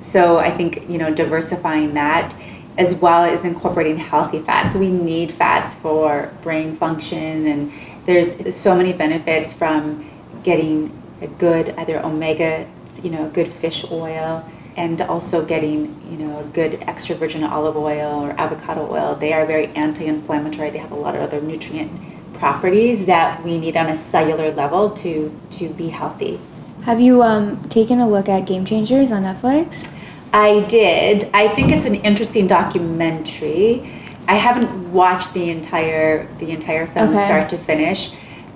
[0.00, 2.34] So I think, you know, diversifying that
[2.78, 4.74] as well as incorporating healthy fats.
[4.74, 7.72] We need fats for brain function and
[8.06, 10.08] there's so many benefits from
[10.42, 10.90] getting
[11.20, 12.66] a good either omega,
[13.02, 17.76] you know, good fish oil and also getting, you know, a good extra virgin olive
[17.76, 19.14] oil or avocado oil.
[19.14, 20.70] They are very anti-inflammatory.
[20.70, 21.90] They have a lot of other nutrient
[22.34, 26.40] properties that we need on a cellular level to to be healthy.
[26.84, 29.94] Have you um, taken a look at Game Changers on Netflix?
[30.32, 31.28] I did.
[31.34, 33.82] I think it's an interesting documentary.
[34.26, 37.24] I haven't watched the entire the entire film Okay.
[37.24, 38.12] start to finish.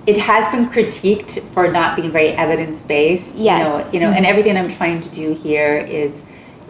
[0.07, 3.37] It has been critiqued for not being very evidence based.
[3.37, 3.93] Yes.
[3.93, 6.21] You know, you know, and everything I'm trying to do here is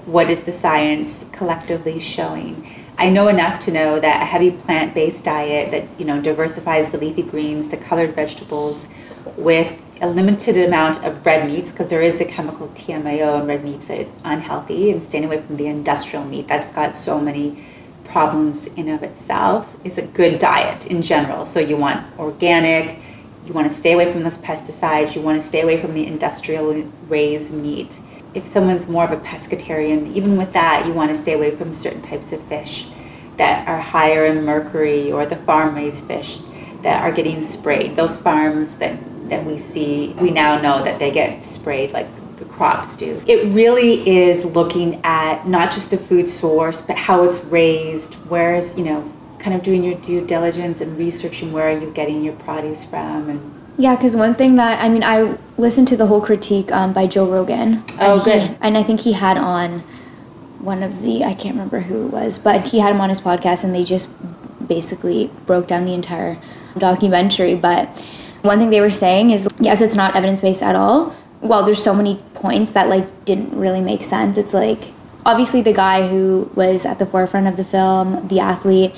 [0.06, 2.68] what is the science collectively showing?
[2.98, 6.98] I know enough to know that a heavy plant-based diet that you know diversifies the
[6.98, 8.90] leafy greens, the colored vegetables,
[9.38, 13.64] with a limited amount of red meats, because there is a chemical TMAO in red
[13.64, 17.66] meats that is unhealthy, and staying away from the industrial meat that's got so many
[18.04, 21.46] problems in of itself, is a good diet in general.
[21.46, 23.00] So you want organic,
[23.46, 26.06] you want to stay away from those pesticides, you want to stay away from the
[26.06, 26.74] industrial
[27.08, 28.00] raised meat
[28.36, 31.72] if someone's more of a pescatarian, even with that, you want to stay away from
[31.72, 32.86] certain types of fish
[33.38, 36.42] that are higher in mercury or the farm raised fish
[36.84, 37.96] that are getting sprayed.
[37.96, 39.00] Those farms that,
[39.30, 42.08] that we see, we now know that they get sprayed like
[42.38, 43.20] the crops do.
[43.28, 48.78] It really is looking at not just the food source, but how it's raised, where's,
[48.78, 52.34] you know, kind of doing your due diligence and researching where are you getting your
[52.34, 56.22] produce from and Yeah, because one thing that I mean, I listened to the whole
[56.22, 57.84] critique um, by Joe Rogan.
[58.00, 59.84] Oh, and he- and I think he had on
[60.60, 63.22] one of the I can't remember who it was, but he had him on his
[63.22, 64.10] podcast, and they just
[64.68, 66.38] basically broke down the entire
[66.78, 67.54] documentary.
[67.56, 68.04] But
[68.46, 71.16] one thing they were saying is, yes, it's not evidence based at all.
[71.42, 74.38] Well, there's so many points that like didn't really make sense.
[74.38, 74.80] It's like
[75.26, 78.94] obviously the guy who was at the forefront of the film, the athlete,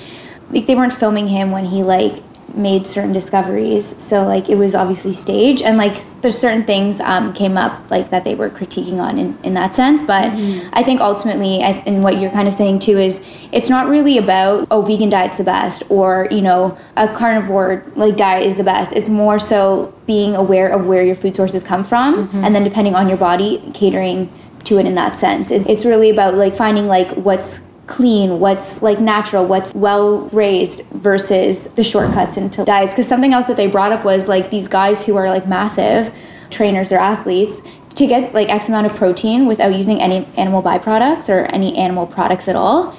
[0.50, 2.22] like they weren't filming him when he like
[2.54, 4.00] made certain discoveries.
[4.02, 8.10] So like it was obviously staged and like there's certain things um, came up like
[8.10, 10.30] that they were critiquing on in, in that sense but
[10.72, 14.18] i think ultimately I- and what you're kind of saying too is it's not really
[14.18, 18.64] about oh vegan diet's the best or you know a carnivore like diet is the
[18.64, 18.92] best.
[18.94, 22.94] It's more so being aware of where your food sources come from and then depending
[22.94, 24.30] on your body catering
[24.64, 25.50] to it in that sense.
[25.50, 30.84] It, it's really about like finding like what's clean, what's like natural, what's well raised
[30.90, 32.92] versus the shortcuts into diets.
[32.92, 36.14] Because something else that they brought up was like these guys who are like massive
[36.50, 37.60] trainers or athletes
[37.96, 42.06] to get like X amount of protein without using any animal byproducts or any animal
[42.06, 42.96] products at all.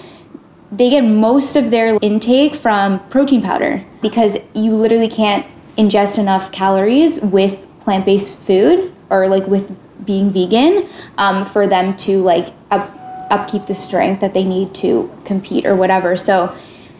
[0.71, 5.45] They get most of their intake from protein powder because you literally can't
[5.77, 10.87] ingest enough calories with plant based food or like with being vegan
[11.17, 12.53] um, for them to like
[13.29, 16.15] upkeep the strength that they need to compete or whatever.
[16.15, 16.55] So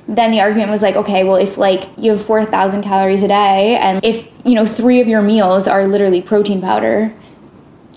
[0.07, 3.75] then the argument was like, okay, well, if like you have 4,000 calories a day
[3.77, 7.13] and if, you know, three of your meals are literally protein powder,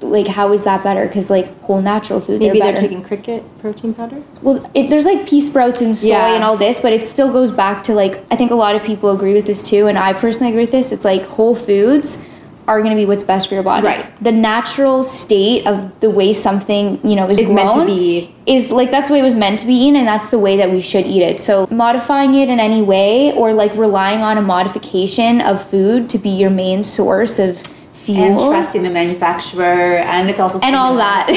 [0.03, 1.07] like how is that better?
[1.07, 4.22] Because like whole natural foods Maybe they're taking cricket protein powder.
[4.43, 6.35] Well, it, there's like pea sprouts and soy Yeah.
[6.35, 8.83] and all this, but it still goes back to like I think a lot of
[8.83, 10.93] people agree with this too, and I personally agree with this.
[10.93, 12.26] It's like whole foods
[12.69, 13.87] are going to be what's best for your body.
[13.87, 14.23] Right.
[14.23, 18.35] The natural state of the way something you know is, Is meant to grown be-
[18.47, 20.57] is like that's the way it was meant to be eaten, and that's the way
[20.57, 21.41] that we should eat it.
[21.41, 26.19] So modifying it in any way, or like relying on a modification of food to
[26.19, 27.63] be your main source of
[28.03, 31.29] fuel and trusting the manufacturer and it's also and all that.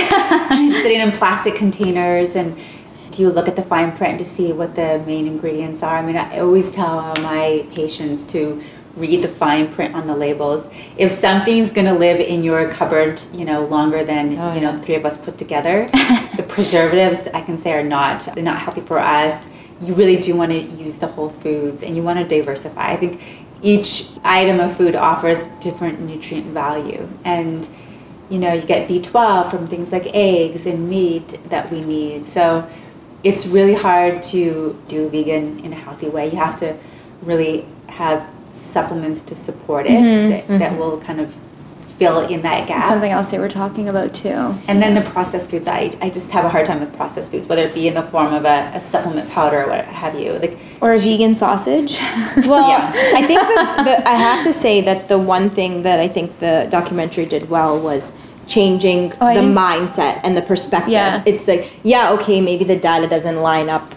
[0.81, 2.57] sitting in plastic containers and
[3.11, 6.01] do you look at the fine print to see what the main ingredients are i
[6.01, 8.61] mean i always tell my patients to
[8.95, 10.69] read the fine print on the labels.
[10.97, 14.71] If something's going to live in your cupboard you know longer than oh, you know
[14.77, 15.85] the three of us put together
[16.37, 19.47] the preservatives i can say are not they're not healthy for us.
[19.81, 22.91] You really do want to use the whole foods and you want to diversify.
[22.91, 23.21] I think
[23.61, 27.09] each item of food offers different nutrient value.
[27.25, 27.67] And
[28.29, 32.25] you know you get b12 from things like eggs and meat that we need.
[32.25, 32.67] So
[33.23, 36.29] it's really hard to do vegan in a healthy way.
[36.31, 36.77] You have to
[37.21, 40.29] really have supplements to support it mm-hmm.
[40.29, 40.79] that, that mm-hmm.
[40.79, 41.33] will kind of
[41.97, 44.53] fill in that gap Something else they were talking about too.
[44.67, 47.47] and then the processed foods, I, I just have a hard time with processed foods,
[47.47, 50.33] whether it be in the form of a, a supplement powder or what have you.
[50.33, 51.97] Like, Or a vegan sausage.
[52.47, 52.91] Well, Yeah.
[52.93, 56.39] I think that the, I have to say that the one thing that I think
[56.39, 58.11] the documentary did well was
[58.45, 60.91] changing Oh, the mindset and the perspective.
[60.91, 61.23] Yeah.
[61.25, 63.95] It's like, yeah, okay, maybe the data doesn't line up,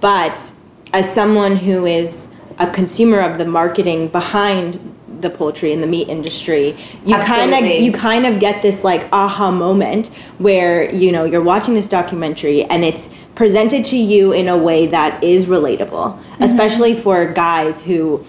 [0.00, 0.52] but
[0.92, 2.28] as someone who is
[2.60, 4.78] a consumer of the marketing behind
[5.20, 9.08] the poultry and the meat industry, you kind of you kind of get this like
[9.12, 10.08] aha moment
[10.38, 14.86] where you know you're watching this documentary and it's presented to you in a way
[14.86, 16.42] that is relatable, mm-hmm.
[16.42, 18.24] especially for guys who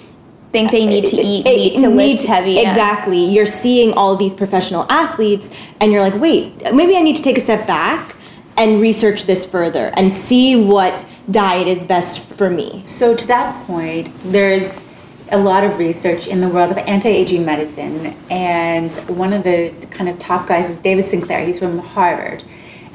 [0.51, 2.51] think they need to eh, eat eh, meat to need lift heavy.
[2.51, 2.61] yeah.
[2.69, 3.23] Exactly.
[3.25, 7.37] You're seeing all these professional athletes, and you're like, wait, maybe I need to take
[7.37, 8.15] a step back
[8.57, 12.83] and research this further and see what diet is best for me.
[12.85, 14.83] so to that point, there's
[15.31, 20.09] a lot of research in the world of anti-aging medicine, and one of the kind
[20.09, 21.45] of top guys is David Sinclair.
[21.45, 22.43] He's from Harvard,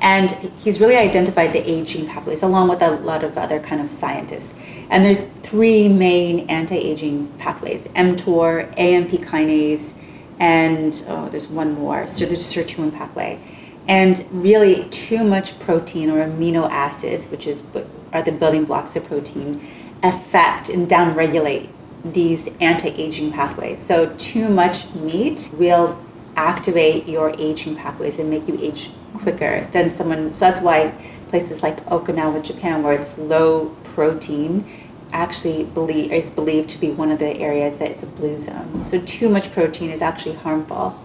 [0.03, 0.31] and
[0.63, 4.55] he's really identified the aging pathways along with a lot of other kind of scientists.
[4.91, 9.95] And there's three main anti-aging pathways: mTOR, AMP kinase,
[10.39, 12.07] and oh, there's one more.
[12.07, 13.41] So a sirtuin pathway.
[13.89, 18.97] And really, too much protein or amino acids, which is what are the building blocks
[18.97, 19.67] of protein,
[20.03, 21.69] affect and downregulate
[22.05, 23.81] these anti-aging pathways.
[23.81, 25.99] So too much meat will
[26.37, 30.33] activate your aging pathways and make you age quicker than someone.
[30.35, 30.93] So that's why
[31.29, 34.65] places like Okinawa, Japan, where it's low protein,
[35.13, 38.83] actually believe is believed to be one of the areas that it's a blue zone.
[38.83, 41.03] So too much protein is actually harmful.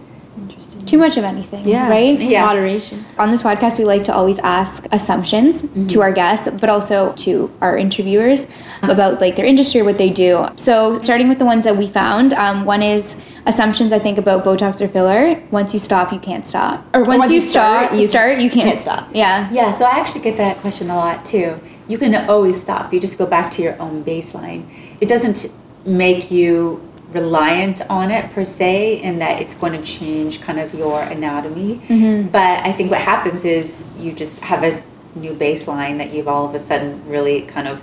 [0.86, 2.18] Too much of anything, right?
[2.18, 2.44] Yeah.
[2.44, 3.04] Moderation.
[3.18, 7.50] On this podcast, we like to always ask assumptions to our guests, but also to
[7.60, 8.50] our interviewers
[8.82, 10.46] about like their industry, what they do.
[10.56, 14.44] So, starting with the ones that we found, um, one is assumptions I think about
[14.44, 15.42] Botox or filler.
[15.50, 16.84] Once you stop, you can't stop.
[16.94, 19.08] Or once, once you, you start, stop, you you start, you can't, can't stop.
[19.12, 19.50] Yeah.
[19.52, 21.60] Yeah, so I actually get that question a lot too.
[21.88, 22.92] You can always stop.
[22.92, 24.66] You just go back to your own baseline.
[25.00, 25.52] It doesn't
[25.84, 26.80] make you
[27.12, 31.76] reliant on it per se in that it's going to change kind of your anatomy.
[31.76, 32.28] Mm-hmm.
[32.28, 34.82] But I think what happens is you just have a
[35.14, 37.82] new baseline that you've all of a sudden really kind of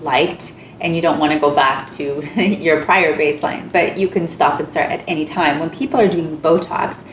[0.00, 3.72] liked and you don't want to go back to your prior baseline.
[3.72, 5.58] But you can stop and start at any time.
[5.58, 7.04] When people are doing Botox,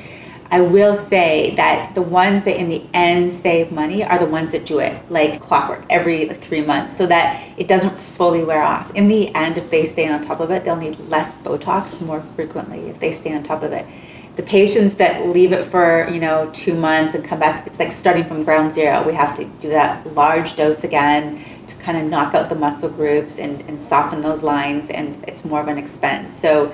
[0.52, 4.52] I will say that the ones that in the end save money are the ones
[4.52, 8.62] that do it like clockwork every like three months so that it doesn't fully wear
[8.62, 8.94] off.
[8.94, 12.22] In the end, if they stay on top of it, they'll need less Botox more
[12.22, 13.86] frequently if they stay on top of it.
[14.36, 17.92] The patients that leave it for, you know, two months and come back, it's like
[17.92, 19.02] starting from ground zero.
[19.08, 22.90] We have to do that large dose again to kind of knock out the muscle
[22.90, 26.38] groups and, and soften those lines and it's more of an expense.
[26.38, 26.74] So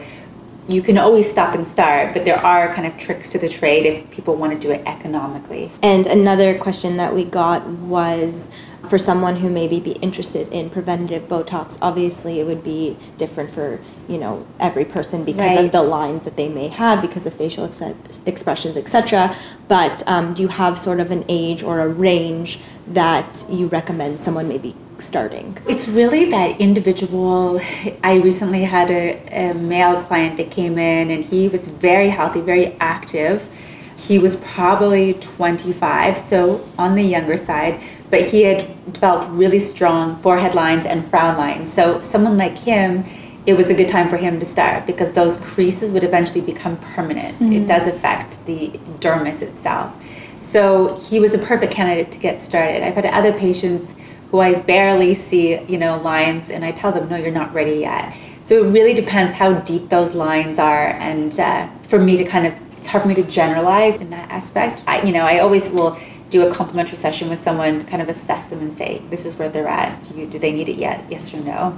[0.68, 3.86] you can always stop and start, but there are kind of tricks to the trade
[3.86, 5.72] if people want to do it economically.
[5.82, 8.52] And another question that we got was
[8.88, 11.78] for someone who maybe be interested in preventative Botox.
[11.82, 15.66] Obviously, it would be different for you know every person because Right.
[15.66, 17.82] of the lines that they may have, because of facial ex-
[18.26, 19.36] expressions, etc.
[19.68, 24.20] But um, do you have sort of an age or a range that you recommend
[24.22, 25.58] someone maybe starting?
[25.68, 27.60] It's really that individual.
[28.04, 32.42] I recently had a, a male client that came in and he was very healthy,
[32.42, 33.50] very active.
[33.98, 37.80] He was probably 25, so on the younger side,
[38.10, 41.72] but he had developed really strong forehead lines and frown lines.
[41.72, 43.06] So, someone like him,
[43.46, 46.78] it was a good time for him to start because those creases would eventually become
[46.78, 47.36] permanent.
[47.36, 47.66] It mm-hmm.
[47.66, 49.96] does affect the dermis itself.
[50.42, 52.84] So, he was a perfect candidate to get started.
[52.84, 53.96] I've had other patients
[54.32, 57.82] who I barely see, you know, lines, and I tell them, no, you're not ready
[57.82, 58.16] yet.
[58.44, 62.48] So it really depends how deep those lines are, and uh, for me to kind
[62.48, 64.84] of, it's hard for me to generalize in that aspect.
[64.88, 65.98] I, you know, I always will
[66.30, 69.50] do a complimentary session with someone, kind of assess them and say, this is where
[69.50, 70.02] they're at.
[70.06, 71.06] Do, you, do they need it yet?
[71.10, 71.78] Yes or no?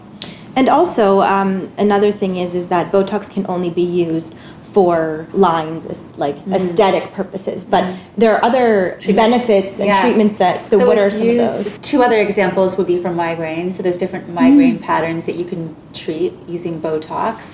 [0.56, 4.36] And also, um, another thing is is that Botox can only be used
[4.74, 7.64] for lines, like aesthetic purposes.
[7.64, 10.02] But there are other benefits and Yeah.
[10.02, 10.64] treatments that.
[10.64, 11.78] So, what are some used- of those?
[11.84, 13.72] Two other examples would be for migraine.
[13.72, 14.34] So there's different Mm.
[14.34, 17.54] migraine patterns that you can treat using Botox,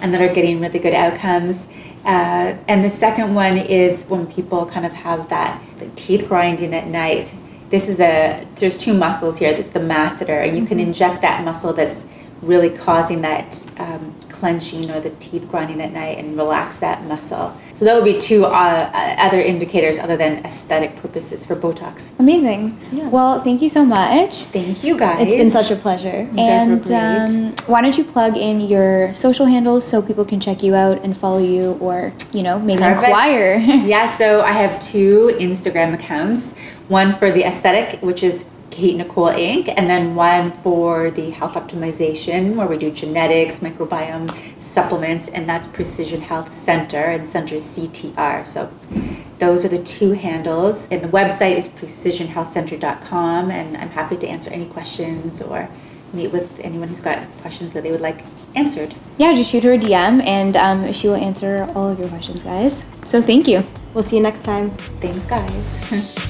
[0.00, 1.66] and that are getting really good outcomes.
[2.06, 6.72] Uh, and the second one is when people kind of have that like, teeth grinding
[6.72, 7.32] at night.
[7.70, 9.52] This is a there's two muscles here.
[9.52, 10.88] That's the masseter, and you can Mm-hmm.
[10.88, 12.04] inject that muscle that's
[12.42, 17.54] really causing that um, clenching or the teeth grinding at night and relax that muscle.
[17.74, 22.18] So that would be two uh, uh, other indicators other than aesthetic purposes for Botox.
[22.18, 22.78] Amazing.
[23.10, 24.34] Well, thank you so much.
[24.44, 25.20] Thank you guys.
[25.20, 26.22] It's been such a pleasure.
[26.22, 26.96] You guys were and great.
[26.96, 31.04] um, why don't you plug in your social handles so people can check you out
[31.04, 33.08] and follow you or, you know, maybe Perfect.
[33.08, 33.56] inquire?
[33.94, 36.56] yeah, so I have two Instagram accounts.
[36.88, 41.54] One for the aesthetic, which is Kate Nicole Inc., and then one for the health
[41.54, 47.64] optimization, where we do genetics, microbiome, supplements, and that's Precision Health Centre, and center is
[47.64, 48.46] CTR.
[48.46, 48.72] So
[49.38, 50.88] those are the two handles.
[50.90, 55.68] And the website is precisionhealthcentre.com, and I'm happy to answer any questions or
[56.12, 58.94] meet with anyone who's got questions that they would like answered.
[59.16, 62.42] yeah, just shoot her a DM and um, she will answer all of your questions,
[62.42, 62.84] guys.
[63.04, 63.62] So thank you.
[63.94, 64.70] We'll see you next time.
[65.00, 66.26] Thanks, guys.